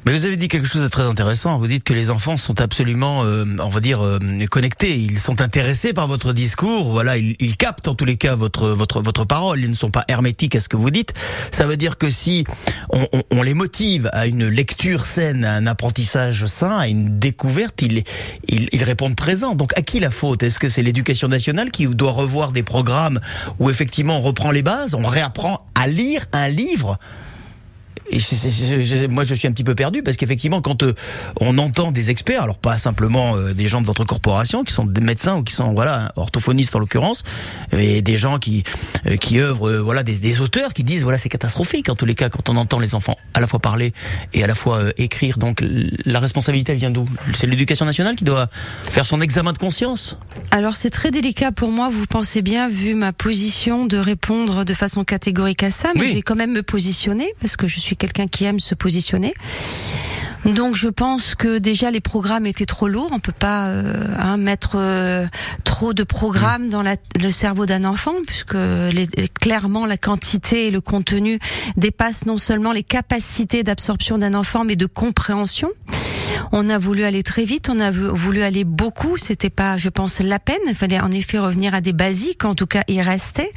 Mais 0.07 0.13
vous 0.13 0.25
avez 0.25 0.37
dit 0.37 0.47
quelque 0.47 0.65
chose 0.69 0.81
de 0.81 0.87
très 0.87 1.03
intéressant. 1.03 1.57
Vous 1.59 1.67
dites 1.67 1.83
que 1.83 1.91
les 1.93 2.09
enfants 2.09 2.37
sont 2.37 2.61
absolument, 2.61 3.25
euh, 3.25 3.43
on 3.59 3.67
va 3.67 3.81
dire, 3.81 3.99
euh, 4.01 4.17
connectés. 4.49 4.97
Ils 4.97 5.19
sont 5.19 5.41
intéressés 5.41 5.91
par 5.91 6.07
votre 6.07 6.31
discours. 6.31 6.93
Voilà, 6.93 7.17
ils, 7.17 7.35
ils 7.41 7.57
captent 7.57 7.89
en 7.89 7.93
tous 7.93 8.05
les 8.05 8.15
cas 8.15 8.35
votre 8.37 8.69
votre 8.69 9.01
votre 9.01 9.25
parole. 9.25 9.59
Ils 9.61 9.69
ne 9.69 9.75
sont 9.75 9.91
pas 9.91 10.05
hermétiques 10.07 10.55
à 10.55 10.61
ce 10.61 10.69
que 10.69 10.77
vous 10.77 10.91
dites. 10.91 11.13
Ça 11.51 11.67
veut 11.67 11.75
dire 11.75 11.97
que 11.97 12.09
si 12.09 12.45
on, 12.89 13.01
on- 13.11 13.23
on 13.31 13.41
les 13.43 13.53
motive 13.53 14.09
à 14.13 14.27
une 14.27 14.47
lecture 14.47 15.05
saine, 15.05 15.43
à 15.43 15.55
un 15.55 15.67
apprentissage 15.67 16.45
sain, 16.45 16.77
à 16.77 16.87
une 16.87 17.19
découverte, 17.19 17.81
ils 17.81 18.03
ils, 18.47 18.69
ils 18.71 18.83
répondent 18.85 19.17
présent. 19.17 19.55
Donc 19.55 19.77
à 19.77 19.81
qui 19.81 19.99
la 19.99 20.09
faute? 20.09 20.41
Est-ce 20.41 20.59
que 20.59 20.69
c'est 20.69 20.83
l'éducation 20.83 21.27
nationale 21.27 21.69
qui 21.69 21.85
doit 21.85 22.11
revoir 22.13 22.53
des 22.53 22.63
programmes 22.63 23.19
où 23.59 23.69
effectivement 23.69 24.19
on 24.19 24.21
reprend 24.21 24.51
les 24.51 24.63
bases, 24.63 24.93
on 24.95 25.05
réapprend 25.05 25.65
à 25.75 25.87
lire 25.89 26.25
un 26.31 26.47
livre? 26.47 26.97
Et 28.09 28.19
je- 28.19 28.25
je- 28.35 28.81
je- 28.81 28.97
je- 29.03 29.07
moi, 29.07 29.23
je 29.23 29.35
suis 29.35 29.47
un 29.47 29.51
petit 29.51 29.63
peu 29.63 29.75
perdu 29.75 30.03
parce 30.03 30.17
qu'effectivement, 30.17 30.61
quand 30.61 30.83
euh, 30.83 30.93
on 31.41 31.57
entend 31.57 31.91
des 31.91 32.09
experts, 32.09 32.43
alors 32.43 32.57
pas 32.57 32.77
simplement 32.77 33.35
euh, 33.35 33.53
des 33.53 33.67
gens 33.67 33.81
de 33.81 33.85
votre 33.85 34.03
corporation 34.05 34.63
qui 34.63 34.73
sont 34.73 34.85
des 34.85 35.01
médecins 35.01 35.35
ou 35.37 35.43
qui 35.43 35.53
sont 35.53 35.73
voilà 35.73 36.11
orthophonistes 36.15 36.75
en 36.75 36.79
l'occurrence, 36.79 37.23
et 37.71 38.01
des 38.01 38.17
gens 38.17 38.37
qui 38.39 38.63
euh, 39.05 39.17
qui 39.17 39.39
œuvrent, 39.39 39.71
voilà 39.83 40.03
des, 40.03 40.17
des 40.17 40.41
auteurs 40.41 40.73
qui 40.73 40.83
disent 40.83 41.03
voilà 41.03 41.17
c'est 41.17 41.29
catastrophique 41.29 41.89
en 41.89 41.95
tous 41.95 42.05
les 42.05 42.15
cas 42.15 42.29
quand 42.29 42.49
on 42.49 42.55
entend 42.55 42.79
les 42.79 42.95
enfants 42.95 43.15
à 43.33 43.39
la 43.41 43.47
fois 43.47 43.59
parler 43.59 43.93
et 44.33 44.43
à 44.43 44.47
la 44.47 44.55
fois 44.55 44.83
écrire. 44.97 45.37
Donc 45.37 45.61
la 46.05 46.19
responsabilité 46.19 46.71
elle 46.71 46.77
vient 46.79 46.91
d'où? 46.91 47.05
C'est 47.35 47.47
l'éducation 47.47 47.85
nationale 47.85 48.15
qui 48.15 48.23
doit 48.23 48.47
faire 48.81 49.05
son 49.05 49.19
examen 49.21 49.53
de 49.53 49.57
conscience? 49.57 50.17
Alors 50.51 50.75
c'est 50.75 50.89
très 50.89 51.11
délicat 51.11 51.51
pour 51.51 51.71
moi, 51.71 51.89
vous 51.89 52.05
pensez 52.05 52.41
bien, 52.41 52.69
vu 52.69 52.95
ma 52.95 53.11
position, 53.11 53.85
de 53.85 53.97
répondre 53.97 54.63
de 54.63 54.73
façon 54.73 55.03
catégorique 55.03 55.63
à 55.63 55.71
ça, 55.71 55.89
mais 55.95 56.01
Oui. 56.01 56.07
je 56.09 56.13
vais 56.15 56.21
quand 56.21 56.35
même 56.35 56.53
me 56.53 56.63
positionner, 56.63 57.27
parce 57.41 57.57
que 57.57 57.67
je 57.67 57.79
suis 57.79 57.96
quelqu'un 57.97 58.27
qui 58.27 58.45
aime 58.45 58.59
se 58.59 58.75
positionner. 58.75 59.33
Donc 60.45 60.75
je 60.75 60.87
pense 60.87 61.35
que 61.35 61.57
déjà 61.57 61.91
les 61.91 61.99
programmes 61.99 62.45
étaient 62.45 62.65
trop 62.65 62.87
lourds. 62.87 63.09
On 63.11 63.19
peut 63.19 63.33
pas 63.37 63.67
euh, 63.69 64.07
hein, 64.17 64.37
mettre 64.37 64.75
euh, 64.75 65.25
trop 65.65 65.93
de 65.93 66.03
programmes 66.03 66.69
dans 66.69 66.83
la- 66.83 66.95
le 67.21 67.31
cerveau 67.31 67.65
d'un 67.65 67.83
enfant, 67.83 68.13
puisque 68.25 68.53
les- 68.53 69.09
clairement 69.41 69.85
la 69.85 69.97
quantité 69.97 70.67
et 70.67 70.71
le 70.71 70.79
contenu 70.79 71.39
dépassent 71.75 72.25
non 72.25 72.37
seulement 72.37 72.71
les 72.71 72.83
capacités 72.83 73.63
d'absorption 73.63 74.17
d'un 74.19 74.35
enfant, 74.35 74.63
mais 74.63 74.75
de 74.77 74.85
compréhension. 74.85 75.69
On 76.53 76.69
a 76.69 76.77
voulu 76.77 77.03
aller 77.03 77.23
très 77.23 77.43
vite, 77.43 77.67
on 77.69 77.79
a 77.79 77.91
vou- 77.91 78.15
voulu 78.15 78.41
aller 78.41 78.63
beaucoup. 78.63 79.17
C'était 79.17 79.49
pas, 79.49 79.75
je 79.75 79.89
pense, 79.89 80.19
la 80.19 80.39
peine. 80.39 80.57
Il 80.67 80.75
fallait 80.75 80.99
en 80.99 81.11
effet 81.11 81.39
revenir 81.39 81.73
à 81.73 81.81
des 81.81 81.93
basiques. 81.93 82.45
En 82.45 82.55
tout 82.55 82.67
cas, 82.67 82.83
y 82.87 83.01
rester. 83.01 83.51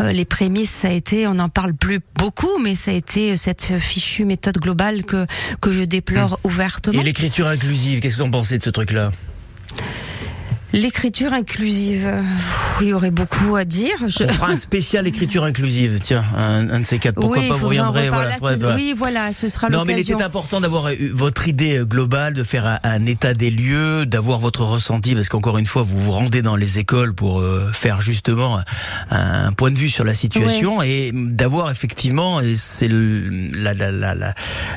Euh, 0.00 0.12
les 0.12 0.24
prémices, 0.24 0.70
ça 0.70 0.88
a 0.88 0.92
été, 0.92 1.26
on 1.26 1.34
n'en 1.34 1.48
parle 1.48 1.74
plus 1.74 2.00
beaucoup, 2.16 2.58
mais 2.62 2.74
ça 2.74 2.90
a 2.90 2.94
été 2.94 3.32
euh, 3.32 3.36
cette 3.36 3.78
fichue 3.78 4.24
méthode 4.24 4.58
globale 4.58 5.04
que 5.04 5.26
que 5.60 5.70
je 5.70 5.82
déplore 5.82 6.38
ouvertement. 6.44 7.00
Et 7.00 7.04
l'écriture 7.04 7.46
inclusive, 7.46 8.00
qu'est-ce 8.00 8.16
que 8.16 8.22
vous 8.22 8.28
en 8.28 8.30
pensez 8.30 8.58
de 8.58 8.62
ce 8.62 8.70
truc-là? 8.70 9.10
L'écriture 10.72 11.32
inclusive, 11.32 12.06
euh, 12.06 12.22
pff, 12.22 12.69
il 12.80 12.88
y 12.88 12.92
aurait 12.92 13.10
beaucoup 13.10 13.56
à 13.56 13.64
dire. 13.64 13.96
Je... 14.06 14.24
On 14.24 14.28
fera 14.28 14.48
un 14.48 14.56
spécial 14.56 15.06
écriture 15.06 15.44
inclusive, 15.44 16.00
tiens, 16.02 16.24
un, 16.36 16.68
un 16.70 16.80
de 16.80 16.84
ces 16.86 16.98
quatre. 16.98 17.14
Pourquoi 17.16 17.38
oui, 17.38 17.48
pas 17.48 17.56
vous 17.56 17.66
voilà, 17.66 18.36
voilà. 18.40 18.74
Oui, 18.74 18.94
voilà, 18.96 19.32
ce 19.32 19.48
sera 19.48 19.68
Non, 19.68 19.84
mais 19.84 19.92
il 19.92 19.96
l'occasion. 19.96 20.16
était 20.16 20.24
important 20.24 20.60
d'avoir 20.60 20.88
votre 21.12 21.48
idée 21.48 21.78
euh, 21.78 21.84
globale, 21.84 22.34
de 22.34 22.42
faire 22.44 22.66
un, 22.66 22.78
un 22.82 23.06
état 23.06 23.34
des 23.34 23.50
lieux, 23.50 24.06
d'avoir 24.06 24.38
votre 24.38 24.62
ressenti, 24.64 25.14
parce 25.14 25.28
qu'encore 25.28 25.58
une 25.58 25.66
fois, 25.66 25.82
vous 25.82 25.98
vous 25.98 26.12
rendez 26.12 26.42
dans 26.42 26.56
les 26.56 26.78
écoles 26.78 27.14
pour 27.14 27.40
euh, 27.40 27.70
faire 27.72 28.00
justement 28.00 28.58
un, 29.10 29.46
un 29.46 29.52
point 29.52 29.70
de 29.70 29.78
vue 29.78 29.88
sur 29.90 30.04
la 30.04 30.14
situation 30.14 30.82
et 30.82 31.10
d'avoir 31.14 31.70
effectivement, 31.70 32.40
et 32.40 32.56
c'est 32.56 32.88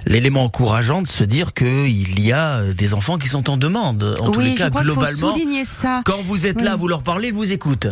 l'élément 0.06 0.44
encourageant 0.46 1.02
de 1.02 1.08
se 1.08 1.24
dire 1.24 1.54
que 1.54 1.88
il 1.88 2.20
y 2.20 2.32
a 2.32 2.56
euh, 2.60 2.74
des 2.74 2.94
enfants 2.94 3.18
qui 3.18 3.28
sont 3.28 3.50
en 3.50 3.58
demande. 3.58 4.16
En 4.20 4.32
tous 4.32 4.40
oui, 4.40 4.50
les 4.50 4.56
cas, 4.56 4.66
je 4.66 4.70
crois 4.70 4.82
qu'il 4.82 4.90
faut 4.90 4.96
globalement, 4.98 5.34
souligner 5.34 5.66
ça. 5.66 6.02
quand 6.06 6.22
vous 6.24 6.46
êtes 6.46 6.62
là, 6.62 6.76
vous 6.76 6.88
leur 6.88 7.04
parlez, 7.04 7.30
ils 7.30 7.34
vous 7.34 7.52
écoutent. 7.54 7.88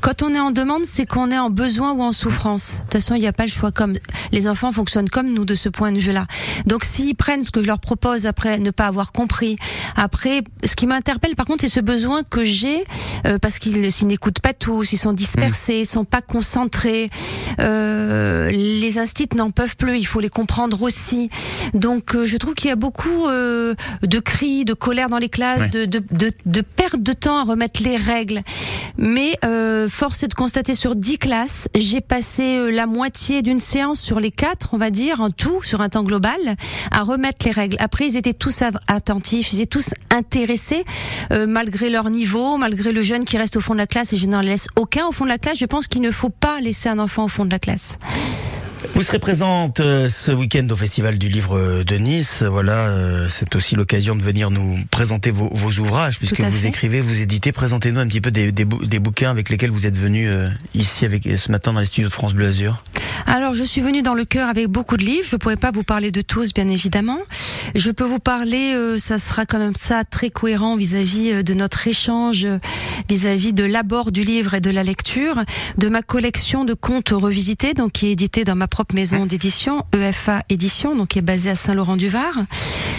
Quand 0.00 0.22
on 0.22 0.32
est 0.34 0.38
en 0.40 0.50
demande, 0.50 0.84
c'est 0.84 1.06
qu'on 1.06 1.30
est 1.30 1.38
en 1.38 1.50
besoin 1.50 1.92
ou 1.92 2.02
en 2.02 2.12
souffrance. 2.12 2.76
De 2.78 2.82
toute 2.82 2.92
façon, 2.94 3.14
il 3.14 3.20
n'y 3.20 3.26
a 3.26 3.32
pas 3.32 3.44
le 3.44 3.50
choix. 3.50 3.72
Comme 3.72 3.94
les 4.32 4.48
enfants 4.48 4.72
fonctionnent 4.72 5.08
comme 5.10 5.32
nous 5.32 5.44
de 5.44 5.54
ce 5.54 5.68
point 5.68 5.92
de 5.92 5.98
vue-là. 5.98 6.26
Donc, 6.66 6.84
s'ils 6.84 7.14
prennent 7.16 7.42
ce 7.42 7.50
que 7.50 7.60
je 7.62 7.66
leur 7.66 7.78
propose 7.78 8.26
après 8.26 8.58
ne 8.58 8.70
pas 8.70 8.86
avoir 8.86 9.12
compris, 9.12 9.56
après, 9.96 10.42
ce 10.64 10.76
qui 10.76 10.86
m'interpelle, 10.86 11.34
par 11.36 11.46
contre, 11.46 11.60
c'est 11.62 11.68
ce 11.68 11.80
besoin 11.80 12.22
que 12.24 12.44
j'ai 12.44 12.84
euh, 13.26 13.38
parce 13.38 13.58
qu'ils 13.58 13.90
s'ils 13.92 14.06
n'écoutent 14.08 14.40
pas 14.40 14.52
tous, 14.54 14.92
ils 14.92 14.96
sont 14.98 15.12
dispersés, 15.12 15.80
ils 15.80 15.86
sont 15.86 16.04
pas 16.04 16.22
concentrés. 16.22 17.10
Euh, 17.60 18.50
les 18.50 18.98
instits 18.98 19.28
n'en 19.34 19.50
peuvent 19.50 19.76
plus. 19.76 19.98
Il 19.98 20.04
faut 20.06 20.20
les 20.20 20.28
comprendre 20.28 20.82
aussi. 20.82 21.30
Donc, 21.74 22.14
euh, 22.14 22.24
je 22.24 22.36
trouve 22.36 22.54
qu'il 22.54 22.68
y 22.68 22.72
a 22.72 22.76
beaucoup 22.76 23.26
euh, 23.28 23.74
de 24.02 24.18
cris, 24.18 24.64
de 24.64 24.74
colère 24.74 25.08
dans 25.08 25.18
les 25.18 25.28
classes, 25.28 25.56
Ouais. 25.56 25.68
de, 25.68 25.84
de, 25.86 26.02
de, 26.10 26.30
de 26.44 26.60
perte 26.60 27.00
de 27.00 27.12
temps 27.12 27.38
à 27.38 27.44
remettre 27.44 27.82
les 27.82 27.96
règles. 27.96 28.42
Mais 28.98 29.38
euh, 29.46 29.88
force 29.88 30.24
est 30.24 30.28
de 30.28 30.34
constater 30.34 30.74
sur 30.74 30.96
10 30.96 31.18
classes, 31.18 31.68
j'ai 31.74 32.00
passé 32.00 32.56
euh, 32.56 32.70
la 32.70 32.86
moitié 32.86 33.42
d'une 33.42 33.60
séance 33.60 34.00
sur 34.00 34.18
les 34.18 34.32
quatre, 34.32 34.70
on 34.72 34.76
va 34.76 34.90
dire, 34.90 35.20
en 35.20 35.30
tout, 35.30 35.62
sur 35.62 35.80
un 35.80 35.88
temps 35.88 36.02
global, 36.02 36.38
à 36.90 37.02
remettre 37.02 37.46
les 37.46 37.52
règles. 37.52 37.76
Après, 37.78 38.06
ils 38.06 38.16
étaient 38.16 38.32
tous 38.32 38.62
attentifs, 38.88 39.52
ils 39.52 39.60
étaient 39.60 39.66
tous 39.66 39.90
intéressés, 40.10 40.84
euh, 41.32 41.46
malgré 41.46 41.90
leur 41.90 42.10
niveau, 42.10 42.56
malgré 42.56 42.90
le 42.90 43.00
jeune 43.00 43.24
qui 43.24 43.38
reste 43.38 43.56
au 43.56 43.60
fond 43.60 43.74
de 43.74 43.78
la 43.78 43.86
classe, 43.86 44.12
et 44.12 44.16
je 44.16 44.26
n'en 44.26 44.40
laisse 44.40 44.66
aucun 44.74 45.06
au 45.06 45.12
fond 45.12 45.24
de 45.24 45.30
la 45.30 45.38
classe. 45.38 45.58
Je 45.58 45.66
pense 45.66 45.86
qu'il 45.86 46.02
ne 46.02 46.10
faut 46.10 46.30
pas 46.30 46.60
laisser 46.60 46.88
un 46.88 46.98
enfant 46.98 47.24
au 47.24 47.28
fond 47.28 47.44
de 47.44 47.50
la 47.50 47.60
classe. 47.60 47.98
Vous 48.94 49.02
serez 49.02 49.18
présente 49.18 49.80
euh, 49.80 50.08
ce 50.08 50.32
week-end 50.32 50.66
au 50.70 50.76
Festival 50.76 51.18
du 51.18 51.28
Livre 51.28 51.82
de 51.82 51.96
Nice. 51.96 52.42
Voilà, 52.42 52.88
euh, 52.88 53.28
c'est 53.28 53.54
aussi 53.54 53.74
l'occasion 53.74 54.16
de 54.16 54.22
venir 54.22 54.50
nous 54.50 54.78
présenter 54.90 55.30
vos, 55.30 55.50
vos 55.52 55.70
ouvrages, 55.80 56.18
puisque 56.18 56.40
vous 56.40 56.50
fait. 56.50 56.68
écrivez, 56.68 57.00
vous 57.02 57.20
éditez. 57.20 57.52
Présentez-nous 57.52 58.00
un 58.00 58.06
petit 58.06 58.22
peu 58.22 58.30
des, 58.30 58.52
des, 58.52 58.64
bou- 58.64 58.84
des 58.84 58.98
bouquins 58.98 59.30
avec 59.30 59.50
lesquels 59.50 59.70
vous 59.70 59.86
êtes 59.86 59.98
venu 59.98 60.28
euh, 60.28 60.48
ici 60.74 61.04
avec 61.04 61.24
ce 61.24 61.50
matin 61.52 61.74
dans 61.74 61.80
les 61.80 61.86
studios 61.86 62.08
de 62.08 62.12
France 62.14 62.32
Bleu 62.32 62.46
Azur. 62.46 62.82
Alors, 63.24 63.54
je 63.54 63.64
suis 63.64 63.80
venue 63.80 64.02
dans 64.02 64.14
le 64.14 64.24
cœur 64.24 64.48
avec 64.48 64.68
beaucoup 64.68 64.96
de 64.96 65.04
livres. 65.04 65.26
Je 65.28 65.36
ne 65.36 65.38
pourrais 65.38 65.56
pas 65.56 65.70
vous 65.70 65.82
parler 65.82 66.10
de 66.10 66.20
tous, 66.20 66.52
bien 66.52 66.68
évidemment. 66.68 67.18
Je 67.74 67.90
peux 67.90 68.04
vous 68.04 68.18
parler, 68.18 68.74
euh, 68.74 68.98
ça 68.98 69.18
sera 69.18 69.46
quand 69.46 69.58
même 69.58 69.74
ça 69.74 70.04
très 70.04 70.30
cohérent 70.30 70.76
vis-à-vis 70.76 71.32
euh, 71.32 71.42
de 71.42 71.54
notre 71.54 71.86
échange, 71.88 72.44
euh, 72.44 72.58
vis-à-vis 73.08 73.52
de 73.52 73.64
l'abord 73.64 74.12
du 74.12 74.22
livre 74.22 74.54
et 74.54 74.60
de 74.60 74.70
la 74.70 74.82
lecture, 74.82 75.42
de 75.78 75.88
ma 75.88 76.02
collection 76.02 76.64
de 76.64 76.74
contes 76.74 77.10
revisités, 77.10 77.74
donc 77.74 77.92
qui 77.92 78.06
est 78.06 78.12
éditée 78.12 78.44
dans 78.44 78.56
ma 78.56 78.68
propre 78.68 78.94
maison 78.94 79.26
d'édition, 79.26 79.84
EFA 79.92 80.42
Édition, 80.48 80.94
donc 80.94 81.08
qui 81.08 81.18
est 81.18 81.22
basée 81.22 81.50
à 81.50 81.54
Saint-Laurent-du-Var. 81.54 82.44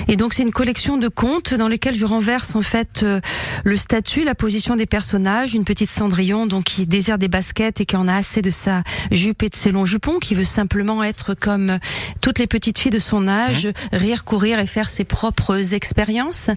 Et 0.10 0.16
donc 0.16 0.34
c'est 0.34 0.44
une 0.44 0.52
collection 0.52 0.98
de 0.98 1.10
contes 1.10 1.54
dans 1.54 1.68
lesquels 1.68 1.96
je 1.96 2.06
renverse 2.06 2.56
en 2.56 2.62
fait 2.62 3.02
euh, 3.04 3.20
le 3.66 3.76
statut, 3.76 4.24
la 4.24 4.36
position 4.36 4.78
des 4.78 4.86
personnages, 4.86 5.54
une 5.54 5.66
petite 5.66 5.90
Cendrillon 5.90 6.46
donc 6.46 6.64
qui 6.64 6.86
désire 6.86 7.18
des 7.18 7.28
baskets 7.28 7.82
et 7.82 7.86
qui 7.86 7.98
en 7.98 8.08
a 8.08 8.14
assez 8.14 8.42
de 8.42 8.50
sa 8.50 8.84
jupe 9.12 9.44
et 9.44 9.50
de 9.50 9.56
ses 9.56 9.72
longs 9.72 9.86
jupons, 9.86 10.07
qui 10.20 10.34
veut 10.36 10.44
simplement 10.44 11.04
être 11.04 11.34
comme 11.34 11.80
toutes 12.22 12.40
les 12.40 12.48
petites 12.48 12.80
filles 12.80 12.92
de 12.92 13.00
son 13.00 13.28
âge, 13.28 13.68
rire, 13.92 14.24
courir 14.24 14.60
et 14.60 14.66
faire 14.66 14.90
ses 14.90 15.04
propres 15.04 15.74
expériences. 15.74 16.50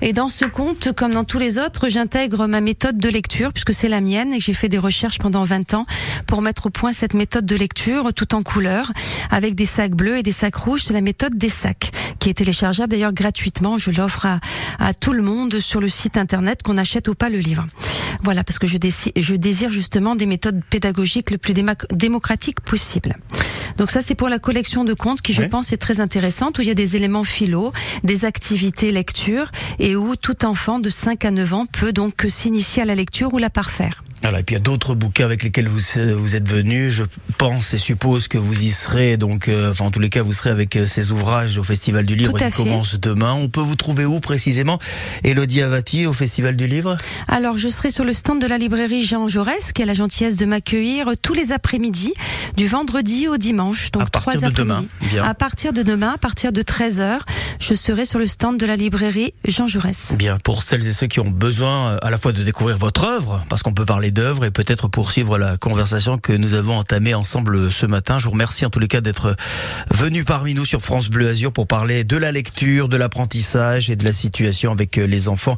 Et 0.00 0.12
dans 0.12 0.28
ce 0.28 0.44
conte, 0.44 0.92
comme 0.92 1.12
dans 1.12 1.24
tous 1.24 1.38
les 1.38 1.58
autres, 1.58 1.88
j'intègre 1.88 2.46
ma 2.46 2.60
méthode 2.60 2.98
de 2.98 3.08
lecture 3.08 3.52
puisque 3.52 3.74
c'est 3.74 3.88
la 3.88 4.00
mienne 4.00 4.32
et 4.32 4.38
que 4.38 4.44
j'ai 4.44 4.54
fait 4.54 4.68
des 4.68 4.78
recherches 4.78 5.18
pendant 5.18 5.44
20 5.44 5.74
ans 5.74 5.86
pour 6.26 6.42
mettre 6.42 6.66
au 6.66 6.70
point 6.70 6.92
cette 6.92 7.14
méthode 7.14 7.46
de 7.46 7.56
lecture 7.56 8.12
tout 8.14 8.34
en 8.34 8.42
couleur 8.42 8.92
avec 9.30 9.54
des 9.54 9.66
sacs 9.66 9.92
bleus 9.94 10.18
et 10.18 10.22
des 10.22 10.32
sacs 10.32 10.56
rouges. 10.56 10.82
C'est 10.84 10.94
la 10.94 11.00
méthode 11.00 11.36
des 11.36 11.48
sacs 11.48 11.92
qui 12.18 12.30
est 12.30 12.34
téléchargeable 12.34 12.90
d'ailleurs 12.90 13.12
gratuitement. 13.12 13.78
Je 13.78 13.90
l'offre 13.90 14.26
à, 14.26 14.40
à 14.78 14.94
tout 14.94 15.12
le 15.12 15.22
monde 15.22 15.60
sur 15.60 15.80
le 15.80 15.88
site 15.88 16.16
internet 16.16 16.62
qu'on 16.62 16.78
achète 16.78 17.08
ou 17.08 17.14
pas 17.14 17.28
le 17.28 17.38
livre. 17.38 17.66
Voilà, 18.22 18.44
parce 18.44 18.58
que 18.58 18.66
je, 18.66 18.78
déci- 18.78 19.12
je 19.16 19.34
désire 19.34 19.70
justement 19.70 20.14
des 20.16 20.24
méthodes 20.26 20.60
pédagogiques 20.70 21.30
le 21.30 21.38
plus 21.38 21.52
démocratiques 21.90 22.60
possible. 22.60 22.93
Donc 23.76 23.90
ça, 23.90 24.02
c'est 24.02 24.14
pour 24.14 24.28
la 24.28 24.38
collection 24.38 24.84
de 24.84 24.94
contes 24.94 25.20
qui, 25.20 25.32
je 25.32 25.42
Ouais. 25.42 25.48
pense, 25.48 25.72
est 25.72 25.76
très 25.78 26.00
intéressante, 26.00 26.58
où 26.58 26.62
il 26.62 26.68
y 26.68 26.70
a 26.70 26.74
des 26.74 26.96
éléments 26.96 27.24
philo, 27.24 27.72
des 28.04 28.24
activités 28.24 28.90
lecture, 28.92 29.50
et 29.78 29.96
où 29.96 30.14
tout 30.16 30.44
enfant 30.44 30.78
de 30.78 30.90
5 30.90 31.24
à 31.24 31.30
9 31.30 31.54
ans 31.54 31.66
peut 31.66 31.92
donc 31.92 32.24
s'initier 32.28 32.82
à 32.82 32.84
la 32.84 32.94
lecture 32.94 33.34
ou 33.34 33.38
la 33.38 33.50
parfaire. 33.50 34.04
Voilà, 34.24 34.40
et 34.40 34.42
puis 34.42 34.54
il 34.54 34.58
y 34.58 34.60
a 34.60 34.62
d'autres 34.62 34.94
bouquins 34.94 35.26
avec 35.26 35.42
lesquels 35.42 35.68
vous, 35.68 35.80
vous 36.16 36.34
êtes 36.34 36.48
venus. 36.48 36.90
Je 36.90 37.04
pense 37.36 37.74
et 37.74 37.78
suppose 37.78 38.26
que 38.26 38.38
vous 38.38 38.62
y 38.62 38.70
serez, 38.70 39.18
donc, 39.18 39.48
euh, 39.48 39.70
enfin 39.70 39.84
en 39.84 39.90
tous 39.90 40.00
les 40.00 40.08
cas, 40.08 40.22
vous 40.22 40.32
serez 40.32 40.48
avec 40.48 40.76
euh, 40.76 40.86
ces 40.86 41.10
ouvrages 41.10 41.58
au 41.58 41.62
Festival 41.62 42.06
du 42.06 42.14
Livre 42.16 42.38
qui 42.38 42.50
commence 42.50 42.98
demain. 42.98 43.34
On 43.34 43.50
peut 43.50 43.60
vous 43.60 43.76
trouver 43.76 44.06
où 44.06 44.20
précisément? 44.20 44.78
Elodie 45.24 45.60
Avati 45.60 46.06
au 46.06 46.14
Festival 46.14 46.56
du 46.56 46.66
Livre? 46.66 46.96
Alors, 47.28 47.58
je 47.58 47.68
serai 47.68 47.90
sur 47.90 48.04
le 48.06 48.14
stand 48.14 48.40
de 48.40 48.46
la 48.46 48.56
librairie 48.56 49.04
Jean 49.04 49.28
Jaurès, 49.28 49.74
qui 49.74 49.82
a 49.82 49.84
la 49.84 49.92
gentillesse 49.92 50.38
de 50.38 50.46
m'accueillir 50.46 51.12
tous 51.20 51.34
les 51.34 51.52
après-midi, 51.52 52.14
du 52.56 52.66
vendredi 52.66 53.28
au 53.28 53.36
dimanche. 53.36 53.90
Donc, 53.90 54.04
À 54.04 54.06
partir 54.06 54.38
trois 54.40 54.50
de 54.50 54.54
demain. 54.54 54.86
Bien. 55.10 55.22
À 55.22 55.34
partir 55.34 55.74
de 55.74 55.82
demain, 55.82 56.12
à 56.14 56.18
partir 56.18 56.50
de 56.50 56.62
13h, 56.62 57.18
je 57.60 57.74
serai 57.74 58.06
sur 58.06 58.18
le 58.18 58.26
stand 58.26 58.58
de 58.58 58.64
la 58.64 58.76
librairie 58.76 59.34
Jean 59.46 59.68
Jaurès. 59.68 60.14
Bien, 60.16 60.38
pour 60.38 60.62
celles 60.62 60.86
et 60.86 60.92
ceux 60.92 61.08
qui 61.08 61.20
ont 61.20 61.30
besoin 61.30 61.90
euh, 61.90 61.98
à 62.00 62.10
la 62.10 62.16
fois 62.16 62.32
de 62.32 62.42
découvrir 62.42 62.78
votre 62.78 63.04
œuvre, 63.04 63.44
parce 63.50 63.62
qu'on 63.62 63.74
peut 63.74 63.84
parler 63.84 64.13
d'œuvre 64.14 64.44
et 64.46 64.50
peut-être 64.50 64.88
poursuivre 64.88 65.36
la 65.36 65.58
conversation 65.58 66.16
que 66.16 66.32
nous 66.32 66.54
avons 66.54 66.78
entamée 66.78 67.12
ensemble 67.14 67.70
ce 67.70 67.84
matin. 67.84 68.18
Je 68.18 68.24
vous 68.24 68.30
remercie 68.30 68.64
en 68.64 68.70
tous 68.70 68.78
les 68.78 68.88
cas 68.88 69.02
d'être 69.02 69.36
venu 69.90 70.24
parmi 70.24 70.54
nous 70.54 70.64
sur 70.64 70.80
France 70.80 71.10
Bleu 71.10 71.28
Azur 71.28 71.52
pour 71.52 71.66
parler 71.66 72.04
de 72.04 72.16
la 72.16 72.32
lecture, 72.32 72.88
de 72.88 72.96
l'apprentissage 72.96 73.90
et 73.90 73.96
de 73.96 74.04
la 74.04 74.12
situation 74.12 74.72
avec 74.72 74.96
euh, 74.98 75.04
les 75.06 75.28
enfants. 75.28 75.56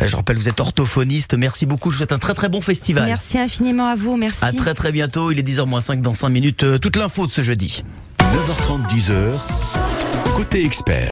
Euh, 0.00 0.08
Je 0.08 0.16
rappelle, 0.16 0.36
vous 0.36 0.48
êtes 0.48 0.60
orthophoniste. 0.60 1.34
Merci 1.36 1.66
beaucoup. 1.66 1.90
Je 1.90 1.96
vous 1.96 1.98
souhaite 1.98 2.12
un 2.12 2.18
très 2.18 2.34
très 2.34 2.48
bon 2.48 2.60
festival. 2.60 3.04
Merci 3.04 3.38
infiniment 3.38 3.86
à 3.86 3.94
vous. 3.96 4.16
Merci. 4.16 4.44
À 4.44 4.52
très 4.52 4.74
très 4.74 4.90
bientôt. 4.90 5.30
Il 5.30 5.38
est 5.38 5.42
10h 5.46 5.66
moins 5.66 5.80
5 5.80 6.00
dans 6.00 6.14
5 6.14 6.28
minutes. 6.30 6.64
Euh, 6.64 6.78
Toute 6.78 6.96
l'info 6.96 7.26
de 7.26 7.32
ce 7.32 7.42
jeudi. 7.42 7.84
9h30, 8.18 8.88
10h, 8.88 9.14
côté 10.34 10.64
expert. 10.64 11.08